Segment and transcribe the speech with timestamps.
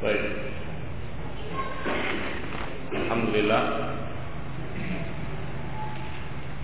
[0.00, 0.24] Baik.
[2.88, 3.62] Alhamdulillah.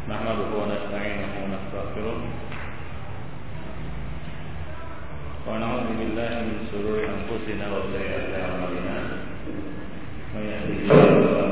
[0.09, 2.19] Nahmaduhu wa nasta'inuhu wa nastaghfiruh.
[5.45, 8.97] Wa na'udzu billahi min shururi anfusina wa sayyi'ati a'malina.
[10.33, 11.46] Wa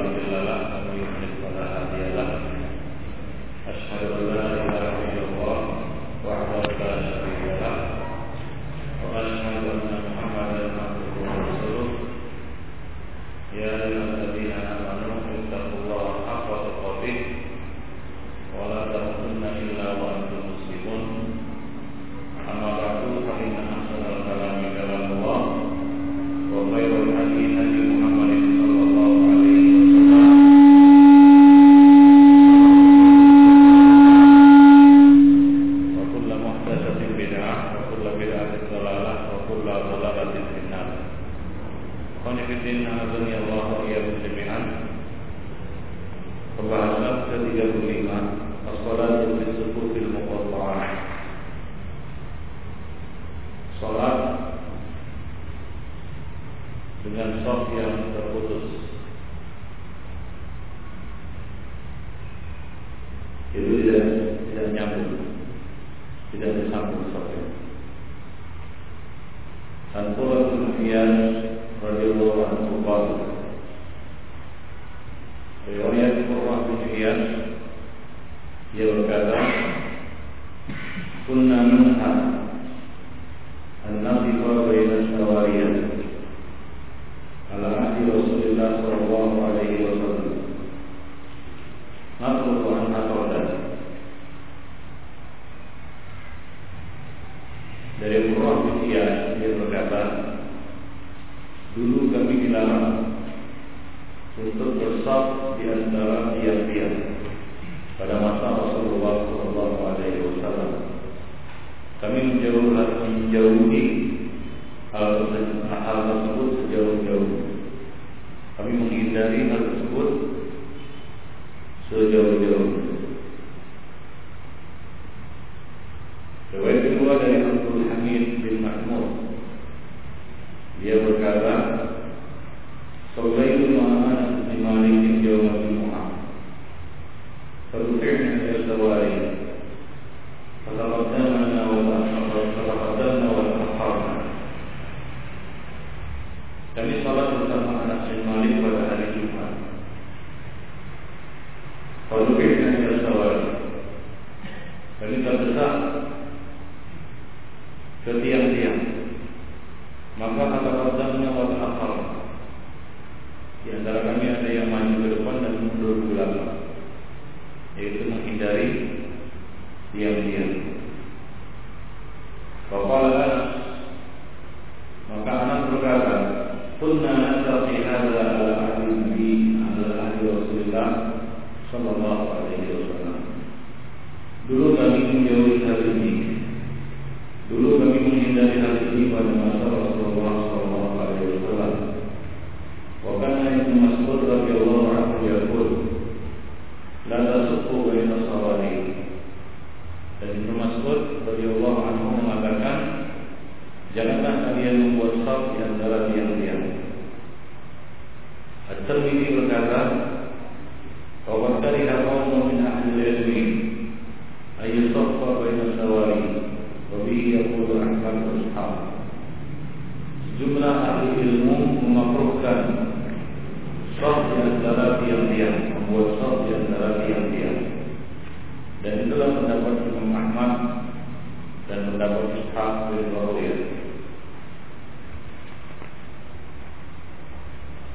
[113.34, 114.03] Yehudi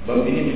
[0.10, 0.49] But we need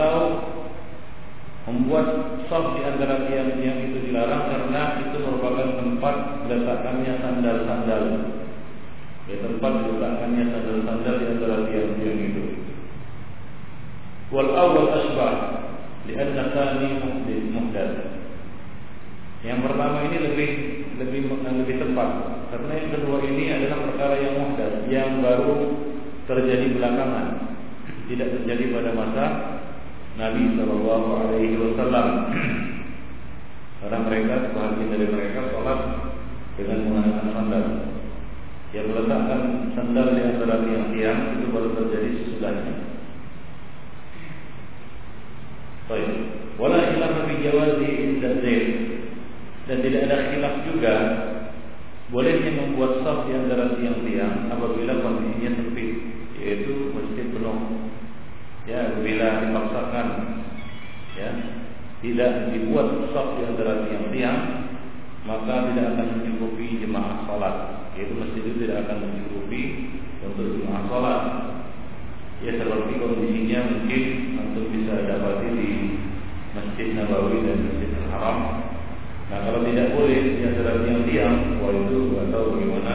[0.00, 0.40] atau
[1.68, 6.14] membuat soft di antara tiang-tiang itu dilarang karena itu merupakan tempat
[6.48, 8.04] diletakkannya sandal-sandal.
[9.28, 12.44] Ya, tempat diletakkannya sandal-sandal di antara tiang-tiang itu.
[14.32, 15.34] Wal awal asbah
[16.08, 16.88] lianna tani
[17.52, 17.92] muhdad.
[19.44, 20.50] Yang pertama ini lebih
[20.96, 22.10] lebih lebih tepat
[22.52, 25.56] karena yang kedua ini adalah perkara yang muhdad yang baru
[26.28, 27.26] terjadi belakangan
[28.10, 29.24] tidak terjadi pada masa
[30.18, 32.06] Nabi Shallallahu Alaihi Wasallam.
[33.80, 35.80] Karena mereka sebagian dari mereka sholat
[36.58, 37.66] dengan menggunakan sandal.
[38.70, 39.42] Yang meletakkan
[39.74, 42.74] sandal di antara tiang-tiang itu baru terjadi sesudahnya.
[45.90, 46.10] Baik.
[46.60, 48.30] Wala khilaf fi jawazi inda
[49.70, 50.94] dan tidak ada khilaf juga
[52.10, 55.90] bolehnya membuat saf di antara tiang-tiang apabila kondisinya sempit
[56.42, 57.79] yaitu masjid penuh
[58.68, 60.06] ya bila dipaksakan
[61.16, 61.30] ya
[62.00, 64.38] tidak dibuat saf di antara tiang-tiang
[65.28, 67.56] maka tidak akan mencukupi jemaah salat
[67.96, 69.62] yaitu masjid itu tidak akan mencukupi
[70.24, 71.22] untuk jemaah salat
[72.40, 74.04] ya seperti kondisinya mungkin
[74.40, 75.70] untuk bisa dapati di
[76.56, 78.38] Masjid Nabawi dan Masjid Al Haram
[79.28, 82.94] nah kalau tidak boleh di antara tiang-tiang wah itu atau bagaimana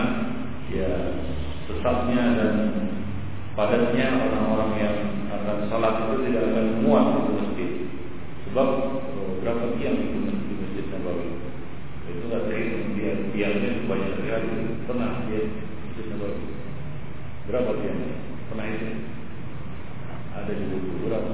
[0.73, 0.91] ya
[1.69, 2.53] sesatnya dan
[3.55, 4.95] padatnya orang-orang yang
[5.31, 7.71] akan sholat itu tidak akan muat di masjid.
[8.51, 8.67] Sebab
[9.15, 11.27] oh, berapa tiang itu di masjid Nabawi?
[12.05, 14.49] Itu nggak terhitung dia tiangnya banyak sekali.
[14.85, 15.41] Pernah dia
[15.87, 16.43] masjid Nabawi?
[17.47, 18.15] Berapa tiangnya?
[18.51, 18.87] Pernah itu?
[20.35, 21.31] Ada di buku berapa?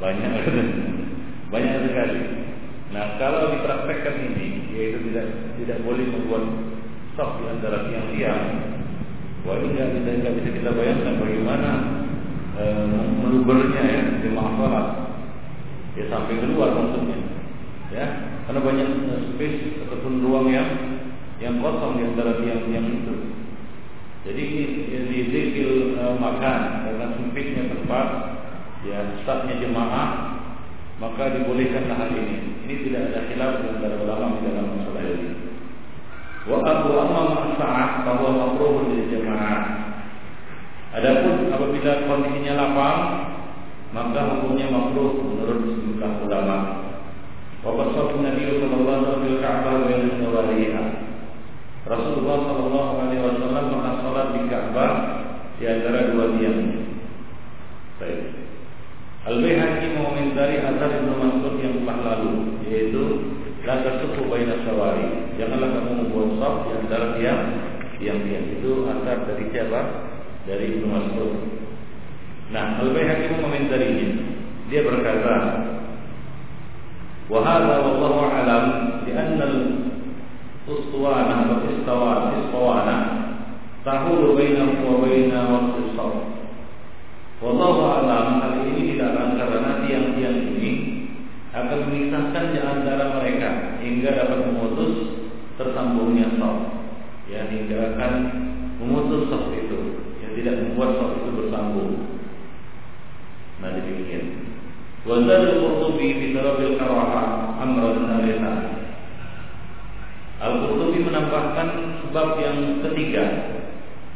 [0.00, 0.32] Banyak
[1.52, 2.20] banyak sekali.
[2.96, 5.26] Nah kalau dipraktekkan ini, yaitu tidak
[5.60, 6.44] tidak boleh membuat
[7.12, 8.42] stop di antara tiang-tiang,
[9.44, 11.70] Wah ini nggak bisa nggak bisa kita bayangkan bagaimana
[12.56, 12.64] e,
[13.20, 14.04] melubernya ya
[14.64, 14.86] sholat
[15.94, 17.18] ya sampai keluar maksudnya
[17.92, 18.06] ya
[18.48, 20.68] karena banyak eh, space ataupun ruang yang
[21.38, 23.14] yang kosong di antara tiang-tiang itu.
[24.24, 24.44] Jadi
[24.88, 25.70] ini zikir
[26.00, 28.08] e, makan karena sempitnya tempat
[28.88, 30.40] ya startnya jemaah
[30.96, 32.64] maka dibolehkanlah hal ini.
[32.64, 35.43] Ini tidak ada khilaf di antara ulama di dalam masalah ini.
[36.44, 39.64] Wa abu amma ma'sa'ah bahwa makruh di jemaah.
[40.92, 43.00] Adapun apabila kondisinya lapang,
[43.96, 46.56] maka hukumnya makruh menurut sejumlah ulama.
[47.64, 50.84] Wa qasatu Nabi sallallahu alaihi wasallam wa nawariha.
[51.88, 54.92] Rasulullah sallallahu alaihi wasallam pernah salat di Ka'bah
[55.56, 56.60] di antara dua tiang.
[57.96, 58.20] Baik.
[59.24, 63.02] Al-Baihaqi mengomentari asar Ibnu Mas'ud yang telah lalu yaitu
[63.64, 65.32] La tasufu baina sawari.
[65.40, 67.42] Janganlah kamu membuat saf di antara tiang
[67.96, 68.60] tiang-tiang.
[68.60, 69.80] Itu asar dari siapa?
[70.44, 71.32] Dari Ibnu Mas'ud.
[72.52, 74.08] Nah, Al-Baihaqi mengomentarinya.
[74.68, 75.34] Dia berkata,
[77.32, 78.64] "Wa hadha wallahu a'lam
[79.08, 79.44] li'anna
[80.68, 82.96] al-uswana wa istawa istawana
[83.80, 86.14] tahulu bainahu wa baina waqti saf."
[87.40, 90.53] Wallahu a'lam hal ini dilarang karena tiang-tiang
[91.54, 94.94] akan memisahkan di antara mereka hingga dapat memutus
[95.54, 96.82] tersambungnya soft.
[97.30, 98.12] Ya hingga akan
[98.82, 100.02] memutus soft itu.
[100.18, 101.90] Yang tidak membuat soft itu bersambung.
[103.62, 104.50] Nah demikian.
[105.06, 107.22] Wazal al-Qurtubi fi Tarabil Karaha
[107.60, 108.52] Amran Alisa
[110.42, 111.68] Al-Qurtubi menambahkan
[112.02, 113.24] sebab yang ketiga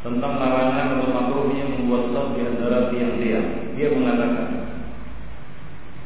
[0.03, 3.47] tentang larangan atau makruhnya membuat soft di antara tiang-tiang.
[3.79, 4.68] Dia mengatakan,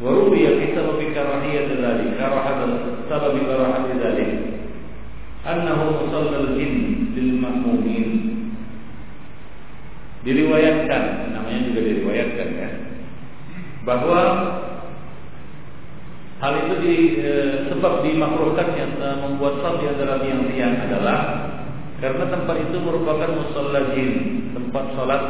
[0.02, 2.60] وروي في سبب كراهية ذلك كراهة
[3.10, 4.30] سبب كراهة ذلك
[5.46, 6.76] أنه مصلى الجن
[7.16, 8.10] للمأمومين
[10.18, 12.70] diriwayatkan namanya juga diriwayatkan ya
[13.86, 14.20] bahwa
[16.42, 17.32] hal itu di, e,
[17.70, 21.18] sebab dimakruhkannya e, membuat salat di antara tiang-tiang adalah
[22.02, 24.12] karena tempat itu merupakan musalla jin
[24.52, 25.22] tempat salat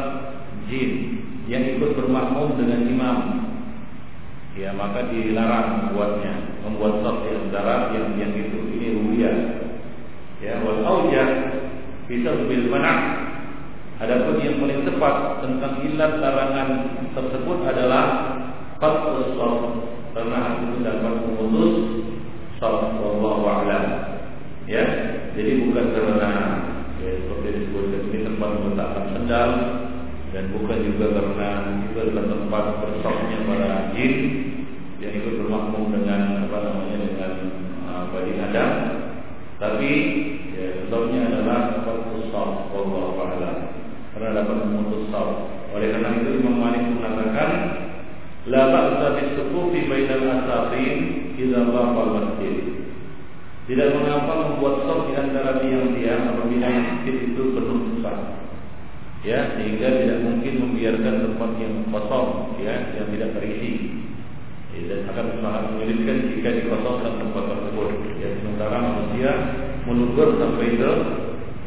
[0.67, 3.17] jin yang ikut bermakmum dengan imam
[4.54, 8.58] ya maka dilarang membuatnya membuat saf di antara yang yang itu.
[8.74, 9.32] Ini ruya.
[10.42, 11.28] Ya wal aujah
[12.06, 12.92] bisa bil mana
[13.98, 16.68] adapun yang paling tepat tentang ilat larangan
[17.16, 18.04] tersebut adalah
[18.78, 19.58] fatul saf
[20.14, 21.74] karena itu dapat memutus
[22.62, 23.84] saf wallahu a'lam.
[24.70, 24.84] Ya
[25.34, 26.30] jadi bukan karena
[27.02, 29.50] ya, seperti disebutkan ini tempat meletakkan sendal
[30.34, 31.50] dan bukan juga karena
[31.86, 34.14] itu adalah tempat bersoknya para jin
[34.98, 37.32] yang ikut bermakmum dengan apa namanya dengan
[37.86, 38.70] uh, bani Adam.
[39.62, 39.90] Tapi
[40.58, 43.50] ya, sebabnya adalah tempat usaf Allah Taala
[44.10, 47.50] karena dapat memutus saf oleh karena itu Imam Malik mengatakan
[48.50, 52.56] la ba'sa bisufufi bainal asafin idza baqa masjid.
[53.70, 58.43] Tidak mengapa membuat saf di antara tiang-tiang apabila masjid itu penuh saf
[59.24, 63.72] ya sehingga tidak mungkin membiarkan tempat yang kosong ya yang tidak terisi.
[64.74, 67.90] Ya, dan akan sangat menyulitkan jika dikosongkan tempat tersebut.
[68.20, 69.30] Ya sementara manusia
[69.88, 70.92] menugur sampai ke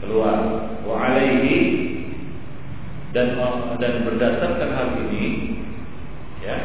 [0.06, 0.40] keluar.
[0.88, 1.88] Wa alaihi
[3.12, 3.34] dan
[3.82, 5.58] dan berdasarkan hal ini
[6.44, 6.58] ya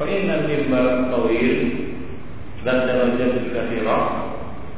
[0.00, 1.52] fa mimbar tawil
[2.62, 4.06] dan darajat kathirah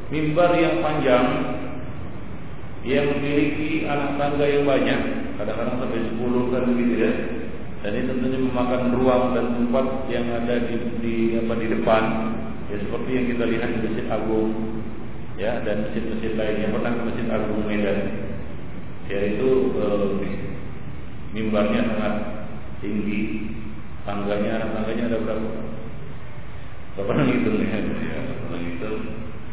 [0.09, 1.27] mimbar yang panjang
[2.85, 5.01] yang memiliki anak tangga yang banyak
[5.35, 7.11] kadang-kadang sampai 10 kan begitu ya.
[7.85, 10.75] Dan ini tentunya memakan ruang dan tempat yang ada di,
[11.05, 12.03] di apa di depan
[12.65, 14.51] ya seperti yang kita lihat di Masjid Agung
[15.37, 17.99] ya dan masjid-masjid lainnya pernah ke Masjid Agung Medan
[19.05, 20.09] yaitu eh,
[21.37, 22.13] mimbarnya sangat
[22.81, 23.53] tinggi
[24.01, 25.49] tangganya tangganya ada berapa?
[26.97, 27.79] Berapa pernah ngitung ya?
[28.49, 28.99] pernah ngitung.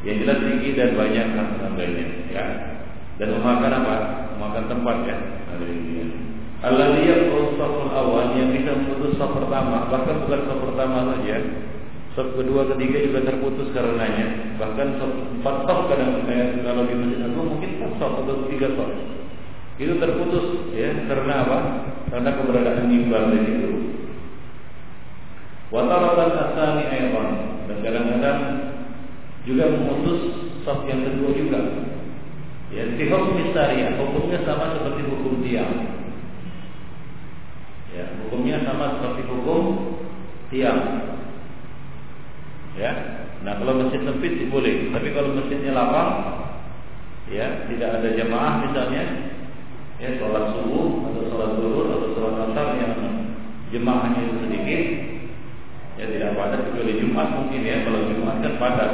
[0.09, 2.45] Yang jelas tinggi dan banyak anak tangganya ya
[3.21, 3.97] dan memakan apa?
[4.37, 5.17] Memakan tempat ya.
[6.63, 7.27] Allah lihat
[7.59, 11.37] saful awal yang bisa memutus saf pertama, bahkan bukan saf pertama saja,
[12.15, 14.57] saf kedua, ketiga juga terputus karenanya.
[14.63, 18.69] Bahkan saf empat saf kadang saya kalau di masjid agung mungkin empat saf atau tiga
[18.79, 18.91] saf
[19.83, 20.47] itu terputus
[20.79, 21.59] ya karena apa?
[22.15, 23.71] Karena keberadaan mimbar di situ.
[25.75, 27.17] Wataratan asani ayat
[27.67, 28.41] dan kadang-kadang
[29.43, 30.21] juga memutus
[30.63, 31.61] saf yang kedua juga.
[32.73, 35.73] Ya, di hukum syariah hukumnya sama seperti hukum tiang.
[37.93, 39.63] Ya, hukumnya sama seperti hukum
[40.49, 40.81] tiang.
[42.81, 42.93] Ya,
[43.45, 46.11] nah kalau masjid sempit boleh, tapi kalau masjidnya lapang,
[47.29, 49.05] ya tidak ada jamaah misalnya,
[50.01, 52.93] ya sholat subuh atau sholat zuhur atau sholat asar yang
[53.69, 54.83] jemaahnya itu sedikit,
[56.01, 58.91] ya tidak padat kecuali Jumat mungkin ya kalau Jumat kan padat,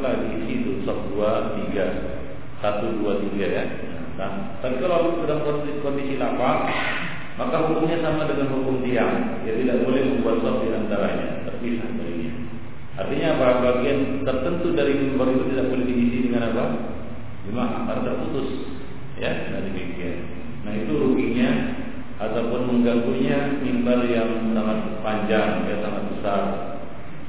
[0.00, 2.19] lah diisi itu satu dua tiga
[2.60, 3.64] satu dua tiga ya.
[4.20, 6.68] Nah, tapi kalau dalam kondisi, kondisi lapang,
[7.40, 12.32] maka hukumnya sama dengan hukum tiang, ya tidak boleh membuat sop di antaranya, terpisah darinya.
[13.00, 13.46] Artinya apa?
[13.64, 16.64] Bagian tertentu dari mimbar itu tidak boleh diisi dengan apa?
[17.48, 18.48] Jemaah akan terputus,
[19.16, 20.28] ya, nah demikian.
[20.68, 21.50] Nah itu ruginya
[22.20, 26.42] ataupun mengganggunya mimbar yang sangat panjang, ya sangat besar,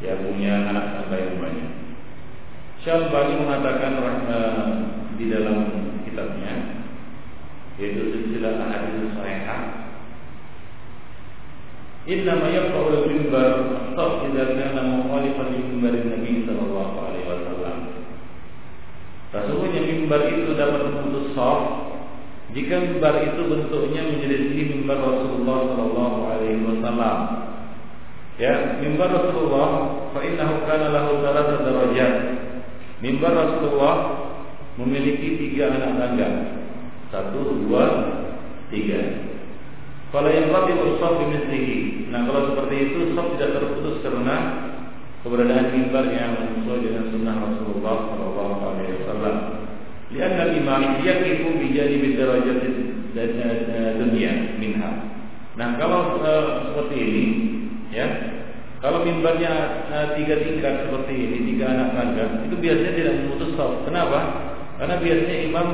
[0.04, 1.70] ya punya anak tangga yang banyak.
[2.84, 3.92] Syalbani mengatakan
[4.28, 4.70] uh,
[5.15, 5.58] di dalam
[6.06, 6.84] kitabnya
[7.80, 9.82] yaitu silsilah hadis sahihah
[12.01, 13.50] Inna ma yaqra'u al-mimbar
[13.94, 17.77] saf idza kana mukhalifan li mimbar Nabi sallallahu alaihi wasallam.
[19.30, 21.62] Sesungguhnya mimbar itu dapat memutus saf
[22.58, 27.18] jika mimbar itu bentuknya menyelisih mimbar Rasulullah sallallahu alaihi wasallam.
[28.41, 29.70] Ya, mimbar Rasulullah
[30.10, 32.13] fa innahu kana lahu thalathah darajat.
[33.06, 33.96] Mimbar Rasulullah
[34.80, 36.30] memiliki tiga anak tangga.
[37.12, 37.86] Satu, dua,
[38.72, 39.32] tiga.
[40.12, 42.12] Kalau yang rati usaf bimislihi.
[42.12, 44.36] Nah kalau seperti itu saf tidak terputus karena
[45.24, 49.36] keberadaan mimbar yang sesuai dengan sunnah Rasulullah Shallallahu Alaihi Wasallam.
[50.12, 52.60] Lihat imam yakifu bijadi bidarajat
[53.16, 53.32] dan
[54.04, 54.92] dunia minha.
[55.56, 57.25] Nah kalau uh, seperti ini,
[57.96, 58.08] ya
[58.84, 59.52] kalau mimbarnya
[59.88, 63.88] uh, tiga tingkat seperti ini, tiga anak tangga, itu biasanya tidak memutus saf.
[63.88, 64.51] Kenapa?
[64.82, 65.67] Karena biasanya imam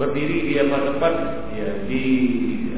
[0.00, 1.14] berdiri di apa tempat
[1.52, 2.04] ya di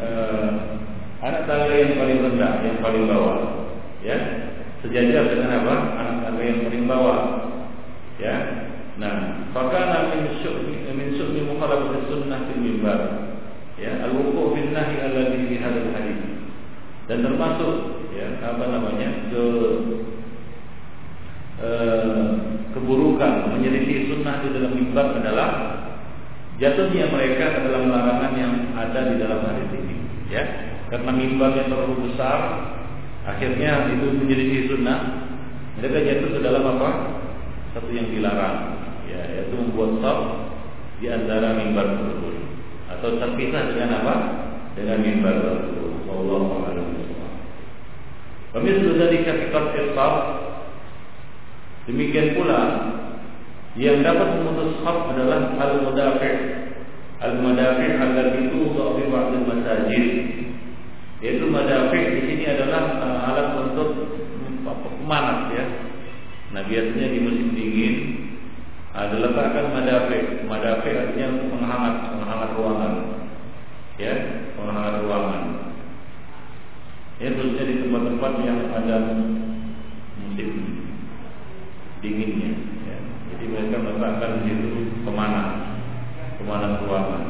[0.03, 0.77] uh,
[1.17, 3.67] Anak tangga yang paling rendah, yang paling bawah,
[4.05, 4.19] ya
[4.85, 5.75] sejajar dengan apa?
[5.97, 7.21] Anak tangga yang paling bawah,
[8.21, 8.35] ya.
[9.01, 13.33] Nah, fakana min syu'mi min syu'mi mukhalafat sunnah fil mimbar.
[13.81, 16.21] Ya, al-wuqu' bin nahi alladhi fi hadzal hadis.
[17.09, 19.09] Dan termasuk ya apa namanya?
[19.33, 19.45] ke
[21.65, 22.25] eh,
[22.77, 25.76] keburukan menyelisih sunnah di dalam mimbar adalah
[26.57, 29.97] jatuhnya mereka ke dalam larangan yang ada di dalam hadis ini.
[30.33, 30.43] Ya,
[30.89, 32.39] karena mimbarnya terlalu besar
[33.27, 35.01] akhirnya itu menjadi sunnah.
[35.77, 36.91] Mereka jatuh ke dalam apa?
[37.77, 40.19] Satu yang dilarang ya yaitu membuat sab
[40.99, 42.35] di antara mimbar tersebut.
[42.97, 44.15] Atau terpisah dengan apa?
[44.73, 45.93] Dengan mimbar tersebut.
[46.09, 46.87] Wallahu a'lam
[48.57, 50.15] Pemirsa dari kafikat sab
[51.85, 52.61] demikian pula
[53.77, 56.37] yang dapat memutus sab adalah al-mudafi'
[57.21, 60.07] al-mudafi' allati tuḍa fi ba'd al-masajid
[61.21, 63.89] yaitu madafik di sini adalah uh, alat untuk
[64.65, 65.65] pemanas ya.
[66.53, 67.95] Nah biasanya di musim dingin
[68.97, 70.49] ada letakkan madafik.
[70.49, 72.95] Madafik artinya untuk menghangat, menghangat ruangan.
[73.97, 74.13] Ya,
[74.57, 75.43] menghangat ruangan.
[77.17, 78.97] Ya khususnya di tempat-tempat yang ada
[80.21, 80.51] musim
[82.05, 82.76] dinginnya.
[83.47, 84.69] Mereka meletakkan di situ
[85.07, 85.49] pemanas,
[86.43, 87.25] pemanas ruangan.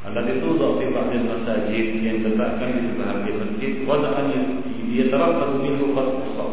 [0.00, 4.26] Alat itu untuk ba'dil masajid yang diletakkan di sebahagian masjid wada'an
[4.90, 6.50] dia terang minhu usab.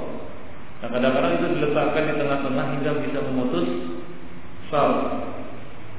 [0.77, 3.67] Nah kadang-kadang itu diletakkan di tengah-tengah hingga bisa memutus
[4.69, 4.91] sal.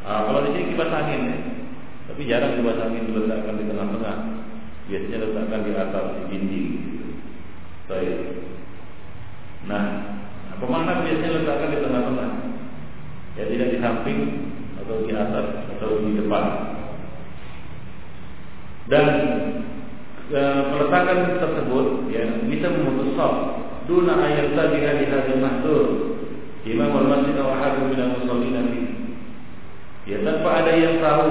[0.07, 1.39] Nah, kalau di sini kipas angin ya.
[2.09, 4.17] Tapi jarang kipas angin diletakkan di tengah-tengah.
[4.89, 6.71] Biasanya diletakkan di atas di dinding.
[7.91, 8.17] Baik.
[9.69, 9.85] Nah,
[10.63, 12.31] pemanas biasanya diletakkan di tengah-tengah.
[13.39, 14.21] Ya tidak di samping
[14.83, 15.47] atau di atas
[15.79, 16.45] atau di depan.
[18.89, 19.07] Dan
[20.33, 20.43] e,
[20.75, 23.35] peletakan tersebut ya bisa memutus saf
[23.89, 25.87] duna ayat tadi di hadis mahdur
[26.69, 28.57] imam al-masjid wa hadim min al-musallin
[30.05, 31.29] ya tanpa ada yang tahu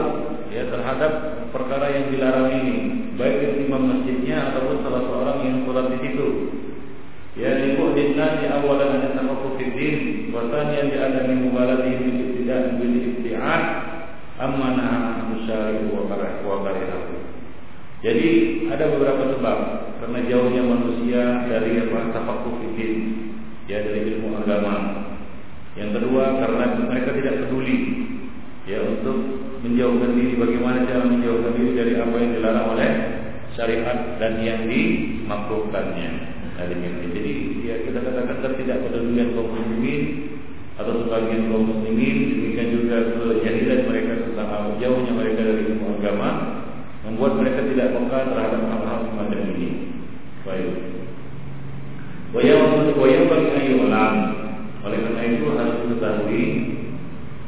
[0.50, 1.12] ya terhadap
[1.54, 2.78] perkara yang dilarang ini
[3.18, 6.28] baik itu imam masjidnya ataupun salah seorang yang sholat di situ
[7.38, 9.96] ya libu'din nasi awalan an tafaqquh fid din
[10.34, 13.64] wa thaniyan li adami mubalatihim bil ibtida' bil ibti'ad
[14.42, 16.10] amma nahaa musyari wa
[16.66, 17.18] karihahu
[17.98, 18.30] jadi
[18.70, 19.58] ada beberapa sebab
[19.98, 22.94] karena jauhnya manusia dari apa tafakuh fikih
[23.66, 24.76] ya dari ilmu agama.
[25.74, 27.78] Yang kedua karena mereka tidak peduli
[28.70, 29.18] ya untuk
[29.66, 32.92] menjauhkan diri bagaimana cara menjauhkan diri dari apa yang dilarang oleh
[33.58, 36.37] syariat dan yang dimakruhkannya.
[36.58, 40.02] Nah, Jadi ya kita katakan tidak kepedulian kaum muslimin
[40.74, 46.30] atau sebagian kaum muslimin demikian juga kejahilan mereka tentang jauhnya mereka dari ilmu agama
[47.06, 49.70] membuat mereka tidak peka terhadap hal-hal semacam ini.
[50.42, 50.74] Baik.
[52.34, 54.16] Wayang wayang bagi ayulan.
[54.82, 56.44] Oleh karena itu harus diketahui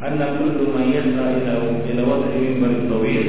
[0.05, 3.25] anna kullu man yas'a ila ila wad'i mimbar tawil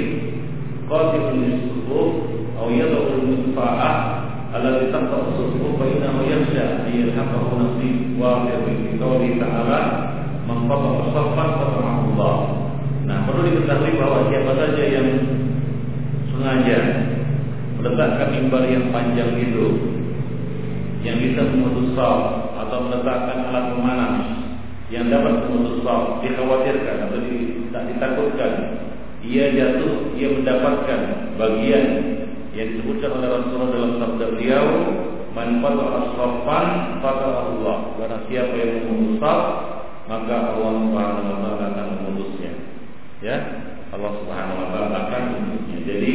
[0.92, 2.10] qatilun lis-sufuf
[2.60, 3.16] aw yad'u
[4.55, 9.81] الذي تقطع الصفوف فإنه يخشى أن يلحقه نصيب واقع في قوله تعالى
[10.47, 12.35] من قطع صفا قطعه الله
[13.05, 15.07] Nah, perlu diketahui bahwa siapa saja yang
[16.33, 16.77] sengaja
[17.77, 19.93] meletakkan mimbar yang panjang itu
[21.05, 24.15] yang bisa memutus saf atau meletakkan alat pemanas
[24.89, 28.51] yang dapat memutus saf dikhawatirkan atau tidak ditakutkan
[29.21, 30.99] ia jatuh ia mendapatkan
[31.37, 31.85] bagian
[32.50, 34.66] yang disebutkan oleh Rasulullah dalam sabda beliau
[35.30, 36.68] man qata'a saffan
[37.02, 37.76] Allah.
[37.94, 39.42] Barang siapa yang memutus saf
[40.10, 42.52] maka Allah Subhanahu wa taala akan memutusnya.
[43.22, 43.36] Ya?
[43.94, 45.78] Allah Subhanahu wa taala akan memutusnya.
[45.86, 46.14] Jadi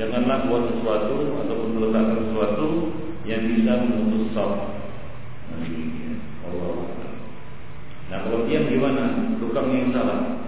[0.00, 2.66] janganlah buat sesuatu ataupun meletakkan sesuatu
[3.28, 4.52] yang bisa memutus saf.
[6.48, 6.76] Allah
[8.10, 9.36] Nah kalau dia gimana?
[9.38, 10.39] Tukangnya yang salah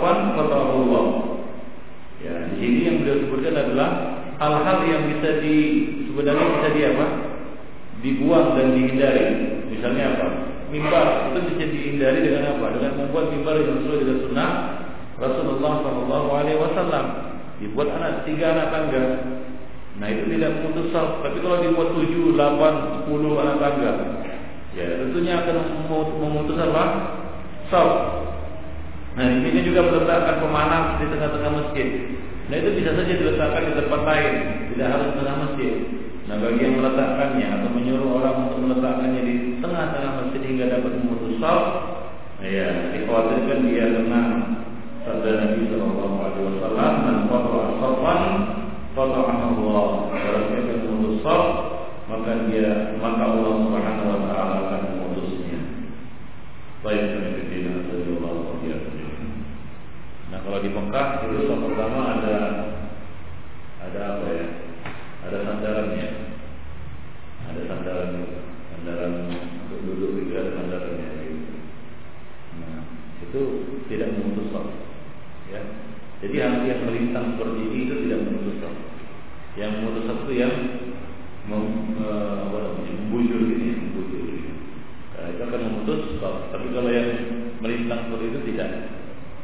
[0.00, 1.04] qata Allah.
[2.20, 3.88] Ya, di sini yang beliau sebutkan adalah
[4.36, 5.56] hal-hal yang bisa di
[6.08, 7.06] sebenarnya bisa di apa?
[8.04, 9.26] Dibuang dan dihindari.
[9.72, 10.26] Misalnya apa?
[10.68, 12.76] Mimbar itu bisa dihindari dengan apa?
[12.76, 14.50] Dengan membuat mimbar yang sesuai dengan sunnah
[15.16, 17.04] Rasulullah Shallallahu Alaihi Wasallam.
[17.60, 19.04] Dibuat anak tiga anak tangga.
[20.00, 21.20] Nah itu tidak memutus saf.
[21.20, 23.92] Tapi kalau dibuat tujuh, delapan, sepuluh anak tangga,
[24.72, 25.56] ya tentunya akan
[26.20, 26.84] memutus apa?
[27.68, 28.19] Saf.
[29.20, 31.88] Nah, ini juga meletakkan pemanas di tengah-tengah masjid.
[32.48, 34.32] Nah, itu bisa saja diletakkan di tempat lain,
[34.72, 35.74] tidak harus tengah masjid.
[36.24, 41.36] Nah, bagi yang meletakkannya atau menyuruh orang untuk meletakkannya di tengah-tengah masjid hingga dapat memutus
[41.36, 41.64] saf,
[42.40, 44.22] ya, dikhawatirkan dia kena
[45.04, 48.22] sabda Nabi Shallallahu Alaihi Wasallam dan qata'a safan
[48.96, 49.84] qata'a Allah.
[50.16, 51.44] Kalau dia akan memutus saf,
[52.08, 55.60] maka dia maka Allah Subhanahu Wa Taala akan memutusnya.
[56.80, 57.99] Baik, Nah
[60.40, 62.36] kalau di Mekah itu yang pertama ada
[63.80, 64.46] ada apa ya?
[65.20, 66.06] Ada sandarannya,
[67.44, 68.10] ada sandaran
[68.72, 69.12] sandaran
[69.68, 71.08] untuk duduk itu ada sandarannya.
[71.20, 71.54] Gitu.
[72.56, 72.80] Nah
[73.20, 73.40] itu
[73.92, 74.66] tidak memutus sok,
[75.52, 75.60] ya.
[76.20, 78.74] Jadi hal yang melintang seperti ini itu tidak memutus sok.
[79.60, 80.54] Yang memutus sok itu yang
[81.48, 81.64] mem,
[82.00, 84.52] apa namanya, membujur ini, membujur ini.
[85.16, 86.48] Nah, itu akan memutus sok.
[86.52, 87.08] Tapi kalau yang
[87.60, 88.99] melintang seperti itu tidak.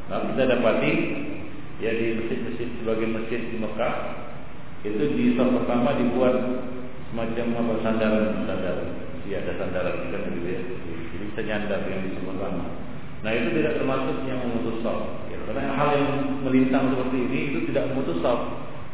[0.06, 0.92] Nah, kita dapati
[1.82, 3.94] ya di masjid-masjid sebagian masjid di Mekah
[4.86, 6.36] itu di saf pertama dibuat
[7.10, 8.88] semacam apa sandaran sandaran.
[9.26, 10.62] Iya ada sandaran kan gitu ya.
[10.62, 12.64] Jadi bisa nyandar yang di saf pertama.
[13.26, 16.08] Nah itu tidak termasuk yang memutus saf ya, karena hal yang
[16.46, 18.40] melintang seperti ini itu tidak memutus saf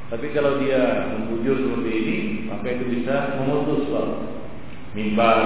[0.09, 2.17] tapi kalau dia membujur seperti ini
[2.49, 4.09] maka itu bisa memutus saf
[4.97, 5.37] mimbar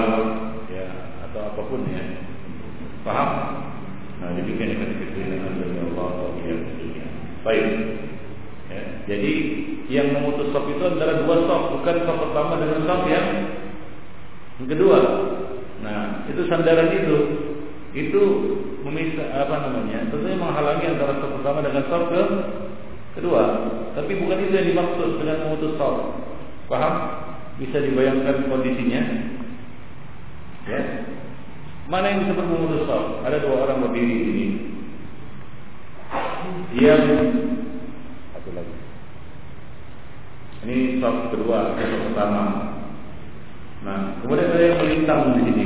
[0.71, 0.87] ya
[1.27, 2.03] atau apa pun ya.
[3.03, 3.31] Paham
[4.17, 6.09] nah demikian yang kita dari Allah
[7.45, 7.67] baik
[8.67, 9.31] ya, jadi
[9.87, 13.27] yang memutus sop itu antara dua sop, bukan sop pertama dengan sop yang
[14.67, 14.99] kedua.
[15.79, 17.17] Nah, itu sandaran itu
[17.95, 18.21] itu
[18.83, 20.11] memisah apa namanya?
[20.11, 22.23] Tentunya menghalangi antara sop pertama dengan sop ke
[23.15, 23.43] kedua.
[23.95, 25.95] Tapi bukan itu yang dimaksud dengan memutus sop.
[26.67, 26.93] Paham?
[27.57, 29.01] Bisa dibayangkan kondisinya?
[30.67, 31.06] Ya.
[31.87, 33.23] Mana yang disebut memutus sop?
[33.23, 34.47] Ada dua orang berdiri di sini.
[36.75, 37.03] Yang
[38.35, 38.75] satu lagi.
[40.67, 42.43] Ini sop kedua, sop pertama.
[43.87, 45.63] Nah, kemudian ada yang melintang di sini.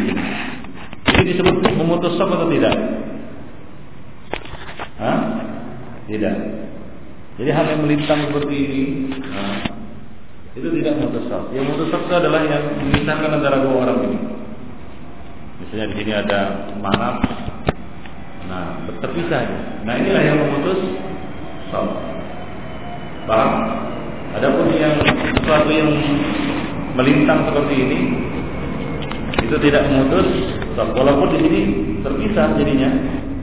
[1.10, 2.76] Ini disebut memutus sop atau tidak?
[5.02, 5.20] Hah?
[6.06, 6.36] Tidak.
[7.42, 8.82] Jadi hal yang melintang seperti ini,
[9.26, 9.58] nah,
[10.54, 11.26] itu tidak memutus.
[11.50, 14.41] Yang memutus itu adalah yang memisahkan antara dua orang ini.
[15.62, 16.40] Misalnya di sini ada
[16.82, 17.22] manap,
[18.50, 19.46] nah terpisah.
[19.86, 20.80] Nah inilah yang memutus
[21.70, 21.86] sop.
[23.30, 23.52] Paham?
[24.36, 24.98] Adapun yang
[25.38, 25.92] sesuatu yang
[26.98, 28.00] melintang seperti ini
[29.48, 30.28] itu tidak memutus
[30.76, 31.62] walaupun di sini
[32.04, 32.90] terpisah jadinya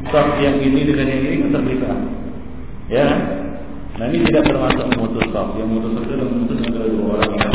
[0.09, 1.97] sop yang ini dengan yang ini kan terpisah.
[2.89, 3.09] Ya
[3.99, 7.55] nah ini tidak termasuk memutus sop yang memutus itu adalah memutus antara dua orang yang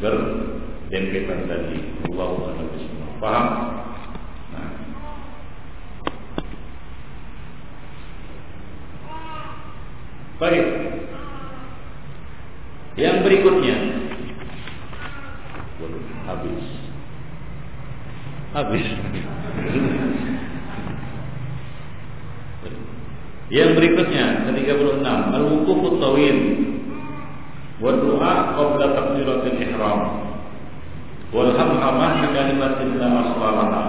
[0.00, 1.78] berdempetan tadi.
[2.10, 2.28] Allah
[3.20, 3.46] paham
[10.40, 10.66] baik.
[12.96, 13.76] Yang berikutnya.
[16.26, 16.64] Habis.
[18.56, 18.86] Habis.
[23.50, 25.06] Yang berikutnya ke-36.
[25.06, 26.38] Al-wuqufut tawil.
[27.80, 30.29] Wa du'a qabla takbiratil ihram
[31.30, 33.84] wal hamhamah bi kalimatin la aslalaha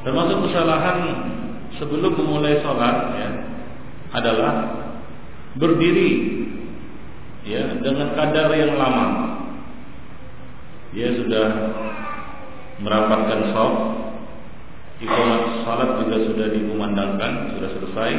[0.00, 0.98] Termasuk kesalahan
[1.76, 3.28] sebelum memulai sholat ya,
[4.16, 4.52] adalah
[5.60, 6.40] berdiri
[7.44, 9.06] ya dengan kadar yang lama.
[10.96, 11.46] Dia sudah
[12.80, 13.76] merapatkan sholat,
[15.04, 18.12] ikomat salat juga sudah dikumandangkan, sudah selesai.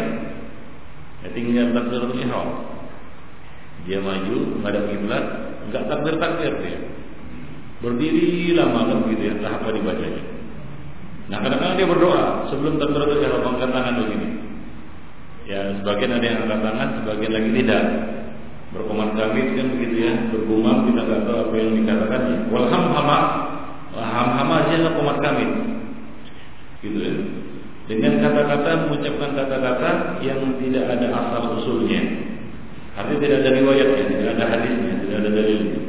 [1.25, 2.49] Ya, tinggal takbiratul ihram.
[3.89, 5.25] Dia maju menghadap kiblat,
[5.67, 6.79] enggak takbir takbir dia.
[7.81, 10.23] Berdiri lama kan begitu ya, tahap dibacanya.
[11.33, 14.27] Nah kadang-kadang dia berdoa sebelum takbiratul ihram angkat tangan begini.
[15.49, 17.83] Ya sebagian ada yang angkat tangan, sebagian lagi tidak
[18.71, 22.21] berkomat kami kan begitu ya bergumam kita nggak tahu apa yang dikatakan
[22.55, 23.17] walham hama
[23.99, 25.45] ham hama aja komat kami
[26.79, 27.13] gitu ya
[27.91, 29.89] dengan kata-kata mengucapkan kata-kata
[30.23, 32.30] yang tidak ada asal usulnya
[32.97, 35.79] artinya tidak ada riwayatnya tidak ada hadisnya tidak ada dalilnya.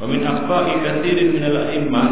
[0.00, 2.08] Wa min akhta'i katsirin min al-a'immah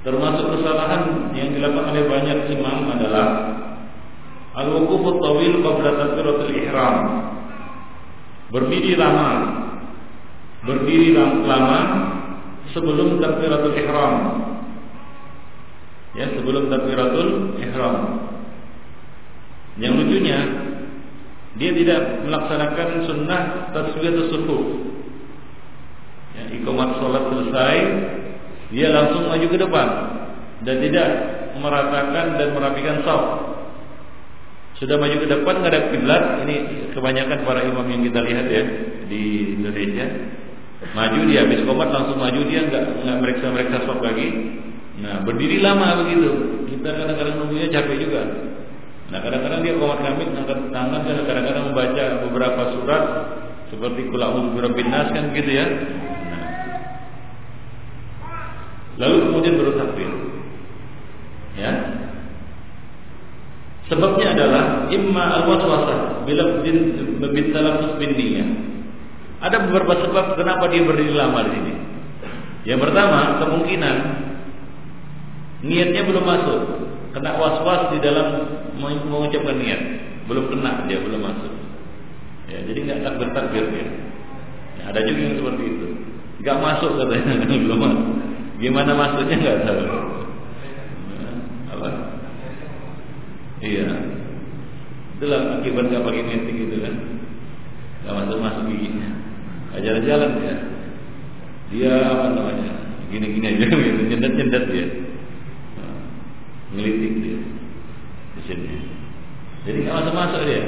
[0.00, 3.26] termasuk kesalahan yang dilakukan oleh banyak imam adalah
[4.56, 6.96] al-wuquf tawil qabla takbiratul ihram.
[8.50, 9.60] Berdiri lama
[10.64, 11.78] berdiri lama
[12.72, 14.14] sebelum takbiratul ihram.
[16.12, 17.96] Ya sebelum takbiratul ihram.
[19.78, 20.38] Yang lucunya
[21.58, 23.42] dia tidak melaksanakan sunnah
[23.74, 24.64] taswiyatus sufuf
[26.38, 27.76] ya ikomat salat selesai
[28.70, 29.88] dia langsung maju ke depan
[30.62, 31.08] dan tidak
[31.58, 33.22] meratakan dan merapikan saf.
[34.78, 36.46] Sudah maju ke depan ngadap kiblat.
[36.46, 36.56] Ini
[36.96, 38.62] kebanyakan para imam yang kita lihat ya
[39.10, 39.22] di
[39.60, 40.06] Indonesia.
[40.96, 44.28] Maju dia habis komat langsung maju dia nggak nggak meriksa meriksa sok lagi.
[45.04, 46.30] Nah berdiri lama begitu.
[46.72, 48.22] Kita kadang-kadang nunggunya capek juga
[49.10, 53.04] nah kadang-kadang dia komat kami angkat tangan dan kadang-kadang membaca beberapa surat
[53.70, 55.66] seperti kulahu birabbin nas kan gitu ya
[56.30, 56.44] nah.
[59.02, 60.10] lalu kemudian baru takbir
[61.58, 61.72] ya
[63.90, 68.48] Sebabnya adalah imma al-waswasah bila bin talaffuz niyah.
[69.42, 71.74] Ada beberapa sebab kenapa dia berdiri lama di sini.
[72.70, 73.96] Yang pertama, kemungkinan
[75.66, 76.60] niatnya belum masuk.
[77.10, 78.26] Kena was-was di dalam
[78.78, 79.82] mengucapkan niat.
[80.30, 81.52] Belum kena dia, belum masuk.
[82.46, 83.86] Ya, jadi nggak takbir takbir dia.
[84.78, 85.86] Ya, ada juga yang seperti itu.
[86.40, 87.32] Nggak masuk katanya,
[87.66, 88.06] belum masuk.
[88.62, 89.82] Gimana masuknya nggak tahu.
[91.10, 91.34] Nah,
[91.74, 91.88] apa?
[93.60, 93.86] Iya.
[95.20, 96.94] Itulah akibat gak pakai metik gitu kan.
[98.00, 99.08] nggak masuk masuk giginya
[99.70, 100.54] nggak jalan-jalan dia
[101.70, 102.70] dia apa namanya
[103.12, 104.86] gini-gini aja gitu nyendet-nyendet dia
[106.74, 107.40] ngelitik dia.
[108.38, 108.74] Di sini.
[109.66, 110.62] Jadi nggak masuk masuk dia.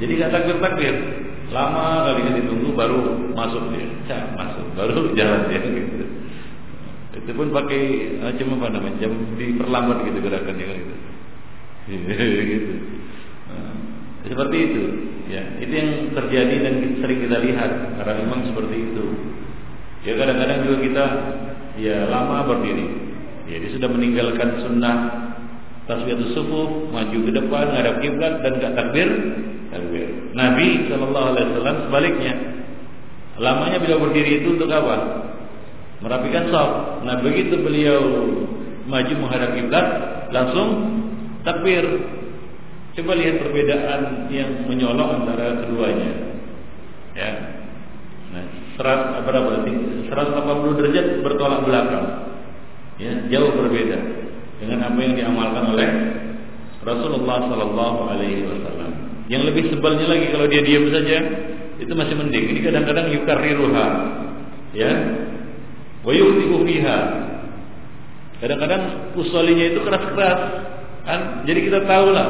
[0.00, 0.96] Jadi nggak takbir takbir
[1.46, 3.00] lama kali ini ditunggu baru
[3.34, 3.88] masuk dia.
[4.10, 4.66] Cak masuk.
[4.74, 6.04] Baru jalan dia gitu.
[7.16, 7.82] Itu pun pakai
[8.20, 8.96] macam apa namanya?
[9.02, 10.96] Jam diperlambat gitu gerakannya kan gitu.
[12.50, 12.74] Gitu.
[13.46, 13.74] Nah,
[14.26, 14.82] seperti itu.
[15.30, 17.70] Ya itu yang terjadi dan sering kita lihat.
[17.94, 19.06] Karena memang seperti itu.
[20.02, 21.04] Ya kadang-kadang juga kita
[21.78, 23.05] ya lama berdiri
[23.46, 24.96] dia sudah meninggalkan sunnah
[25.86, 29.08] tasbihatus subuh maju ke depan ngadap kiblat dan gak takbir
[29.70, 32.32] takbir Nabi Shallallahu Alaihi Wasallam sebaliknya
[33.38, 35.26] lamanya beliau berdiri itu untuk apa
[36.00, 36.70] merapikan saf.
[37.04, 38.00] Nah, begitu beliau
[38.86, 39.86] maju menghadap kiblat,
[40.32, 40.68] langsung
[41.46, 41.84] takbir.
[42.96, 46.10] Coba lihat perbedaan yang menyolok antara keduanya.
[47.12, 47.30] Ya.
[48.32, 48.44] Nah,
[48.80, 49.72] serat berapa berarti?
[50.08, 52.06] 180 derajat bertolak belakang.
[52.96, 53.98] Ya, jauh berbeda
[54.56, 55.88] dengan apa yang diamalkan oleh
[56.80, 58.90] Rasulullah sallallahu alaihi wasallam.
[59.28, 61.18] Yang lebih sebalnya lagi kalau dia diam saja,
[61.76, 62.44] itu masih mending.
[62.56, 63.86] Ini kadang-kadang yukarriruha.
[64.72, 64.92] Ya,
[66.06, 66.98] wa yukhti'u fiha.
[68.40, 70.40] Kadang-kadang usolinya itu keras-keras,
[71.04, 71.20] kan?
[71.44, 72.28] Jadi kita tahu lah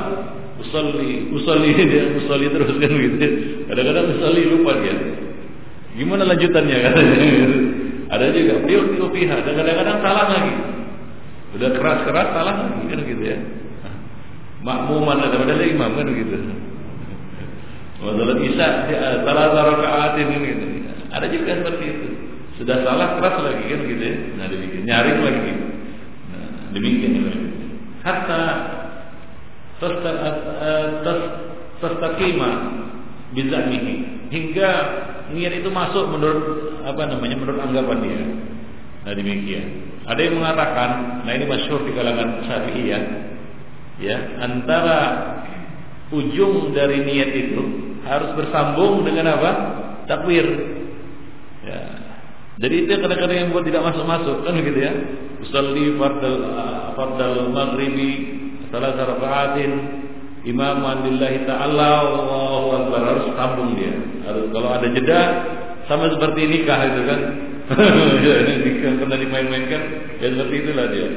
[0.63, 3.27] usolli, usolli dia usolli terus kan gitu.
[3.71, 4.97] Kadang-kadang usolli lupa dia.
[5.95, 7.19] Gimana lanjutannya katanya?
[8.07, 10.55] Ada juga yukhti'u fiha dan kadang-kadang salah lagi.
[11.59, 13.39] Udah keras-keras salah lagi kan gitu ya.
[14.63, 16.37] Makmuman ada padahal imam kan gitu.
[17.97, 18.69] Masalah isya
[19.25, 20.67] salah rakaat ini gitu.
[21.11, 22.09] Ada juga seperti itu.
[22.63, 24.17] Sudah salah keras lagi kan gitu ya.
[24.39, 25.65] Nah demikian nyaring lagi gitu.
[26.31, 27.35] Nah, demikian ya.
[28.07, 28.43] Hatta
[31.83, 32.51] tastaqima
[33.35, 33.95] bizamihi
[34.33, 34.71] hingga
[35.37, 38.23] niat itu masuk menurut apa namanya menurut anggapan dia.
[39.07, 39.67] Nah demikian.
[40.07, 40.91] Ada yang mengatakan,
[41.27, 43.03] nah ini masyhur di kalangan Syafi'iyah,
[43.99, 44.99] ya antara
[46.15, 47.63] ujung dari niat itu
[48.07, 49.51] harus bersambung dengan apa?
[50.07, 50.47] Takwir.
[51.67, 51.83] Ya,
[52.63, 54.93] jadi itu kadang-kadang yang buat tidak masuk-masuk kan begitu ya.
[55.43, 56.39] Usalli fardal
[56.95, 58.11] fardal maghribi
[58.71, 59.71] salah rakaatin
[60.47, 63.93] imaman ta'ala Allahu akbar harus sambung dia.
[64.25, 65.21] Harus kalau ada jeda
[65.87, 67.21] sama seperti nikah itu kan.
[68.63, 69.83] nikah pernah dimain-mainkan
[70.23, 71.09] ya seperti itulah dia.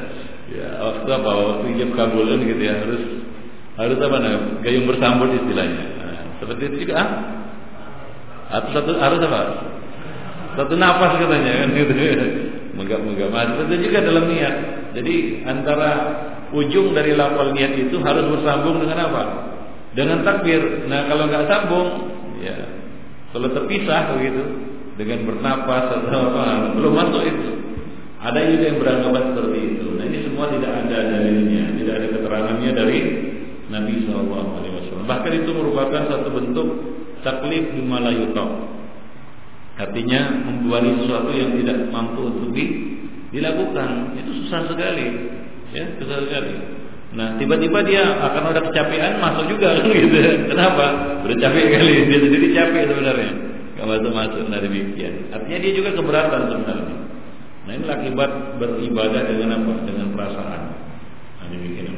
[0.56, 3.02] ya waktu apa waktu ijab kabul kan gitu ya harus
[3.76, 5.84] harus apa namanya gayung bersambut istilahnya.
[6.00, 7.10] Nah, seperti itu juga ah.
[8.46, 9.40] Atau satu harus apa?
[10.56, 11.92] Satu nafas katanya kan gitu.
[12.76, 13.28] Menggap-menggap.
[13.32, 14.54] Nah, itu juga dalam niat.
[14.96, 15.90] Jadi antara
[16.56, 19.22] ujung dari lafal niat itu harus bersambung dengan apa?
[19.92, 20.88] Dengan takbir.
[20.88, 21.88] Nah, kalau nggak sambung,
[22.40, 22.75] ya
[23.36, 24.42] kalau terpisah begitu
[24.96, 27.50] dengan bernapas atau apa, belum masuk itu.
[28.16, 29.86] Ada juga yang beranggapan seperti itu.
[29.92, 32.98] Nah, ini semua tidak ada dalilnya, tidak ada keterangannya dari
[33.68, 35.04] Nabi SAW.
[35.04, 36.68] Bahkan itu merupakan satu bentuk
[37.20, 38.44] taklif la
[39.76, 42.56] Artinya membuat sesuatu yang tidak mampu untuk
[43.28, 45.06] dilakukan itu susah sekali,
[45.76, 46.54] ya susah sekali.
[47.16, 50.20] Nah tiba-tiba dia akan ada kecapean masuk juga kan gitu.
[50.52, 50.86] Kenapa?
[51.24, 53.32] Udah capek kali dia sendiri capek sebenarnya.
[53.76, 55.32] Gak masuk masuk nah demikian.
[55.32, 56.96] Artinya dia juga keberatan sebenarnya.
[57.66, 59.72] Nah ini akibat beribadah dengan apa?
[59.88, 60.62] Dengan perasaan.
[61.40, 61.88] Nah demikian.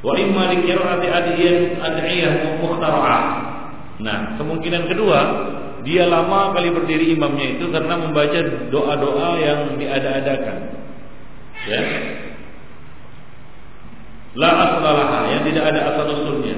[0.00, 2.32] Wa imma likirati adiyan adiyah
[2.64, 3.24] mukhtara'ah.
[4.00, 5.18] Nah kemungkinan kedua
[5.84, 8.40] dia lama kali berdiri imamnya itu karena membaca
[8.72, 10.58] doa-doa yang diada-adakan.
[11.68, 11.80] Ya.
[14.38, 16.54] La aslalaha yang tidak ada asal usulnya.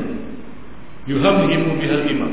[1.09, 2.33] Yuhamhimu bihal imam.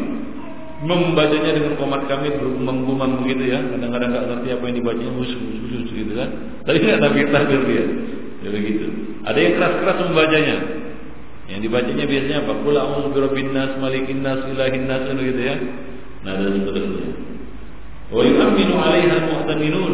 [0.79, 3.59] Membacanya dengan komat kami bergumam-gumam begitu ya.
[3.63, 6.29] Kadang-kadang nggak ngerti apa yang dibacanya khusus khusus gitu kan.
[6.67, 7.85] Tapi nggak tapi takbir dia.
[8.39, 8.85] Ya begitu.
[9.23, 10.57] Ada yang keras-keras membacanya.
[11.49, 12.53] Yang dibacanya biasanya apa?
[12.61, 15.55] Qul a'udzu nas, malikin nas, ilahin nas gitu ya.
[16.23, 17.11] Nah dan seterusnya.
[18.11, 19.93] Wa yu'minu 'alaiha muhtaminun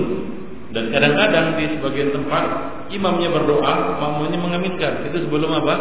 [0.76, 5.08] dan kadang-kadang di sebagian tempat imamnya berdoa, makmumnya mengaminkan.
[5.10, 5.76] Itu sebelum apa?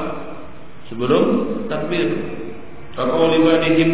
[0.92, 1.24] Sebelum
[1.68, 2.08] takbir.
[2.94, 3.90] Faqawli wadihim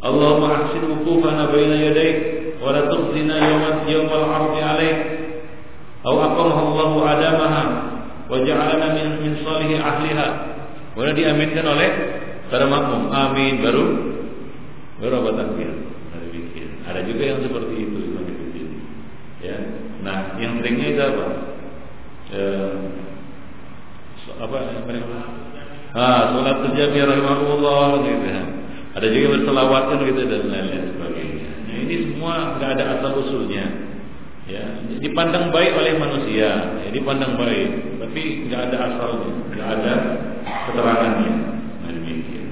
[0.00, 2.16] Allahumma ahsin wukufana baina yadayk
[2.62, 4.98] wa la tukhzina yawmal yawmal 'ardi 'alaik.
[6.06, 7.64] Aw aqamaha Allah adamaha
[8.30, 10.28] wa ja'alana min min salih ahliha.
[10.94, 11.90] Kemudian diaminkan oleh
[12.48, 13.12] para makmum.
[13.12, 13.84] Amin baru
[14.96, 15.68] Berapa takbir?
[16.16, 16.68] Ada bikin.
[16.88, 17.98] Ada juga yang seperti itu
[19.44, 19.58] Ya.
[20.00, 21.24] Nah, yang seringnya itu apa?
[24.36, 25.18] Apa mereka?
[25.96, 28.42] Ah, salat terjadi rahimahullah gitu ya.
[28.96, 31.48] Ada juga berselawatkan gitu dan lain-lain sebagainya.
[31.68, 33.64] Nah, ini semua nggak ada asal usulnya.
[34.46, 34.62] Ya,
[35.02, 39.94] dipandang baik oleh manusia, ya, dipandang baik, tapi nggak ada asalnya, nggak ada
[40.70, 41.34] keterangannya.
[41.82, 42.46] Nah, demikian.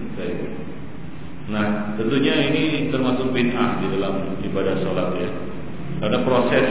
[1.55, 5.31] Nah, tentunya ini termasuk bid'ah di dalam ibadah sholat ya.
[6.03, 6.67] Ada proses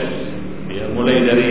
[0.68, 1.50] ya, mulai dari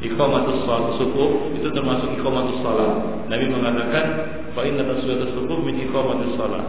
[0.00, 2.90] iqamatus shalah subuh itu termasuk iqamatus shalah.
[3.28, 4.04] Nabi mengatakan
[4.56, 6.64] fa inna tasbihatus subuh min iqamatus shalah.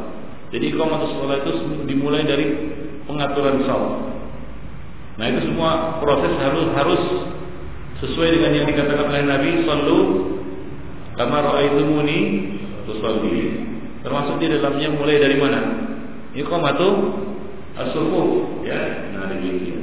[0.52, 1.52] Jadi iqamatus shalah itu
[1.88, 2.46] dimulai dari
[3.12, 3.94] pengaturan salat.
[5.20, 7.04] Nah, itu semua proses harus harus
[8.02, 10.00] sesuai dengan yang dikatakan oleh Nabi sallu
[11.20, 12.20] kama raaitumuni
[12.88, 13.70] tusalli.
[14.02, 15.60] Termasuk di dalamnya mulai dari mana?
[16.34, 16.88] Iqamatu
[17.78, 18.28] as-subuh
[18.66, 19.14] ya.
[19.14, 19.81] Nah, demikian.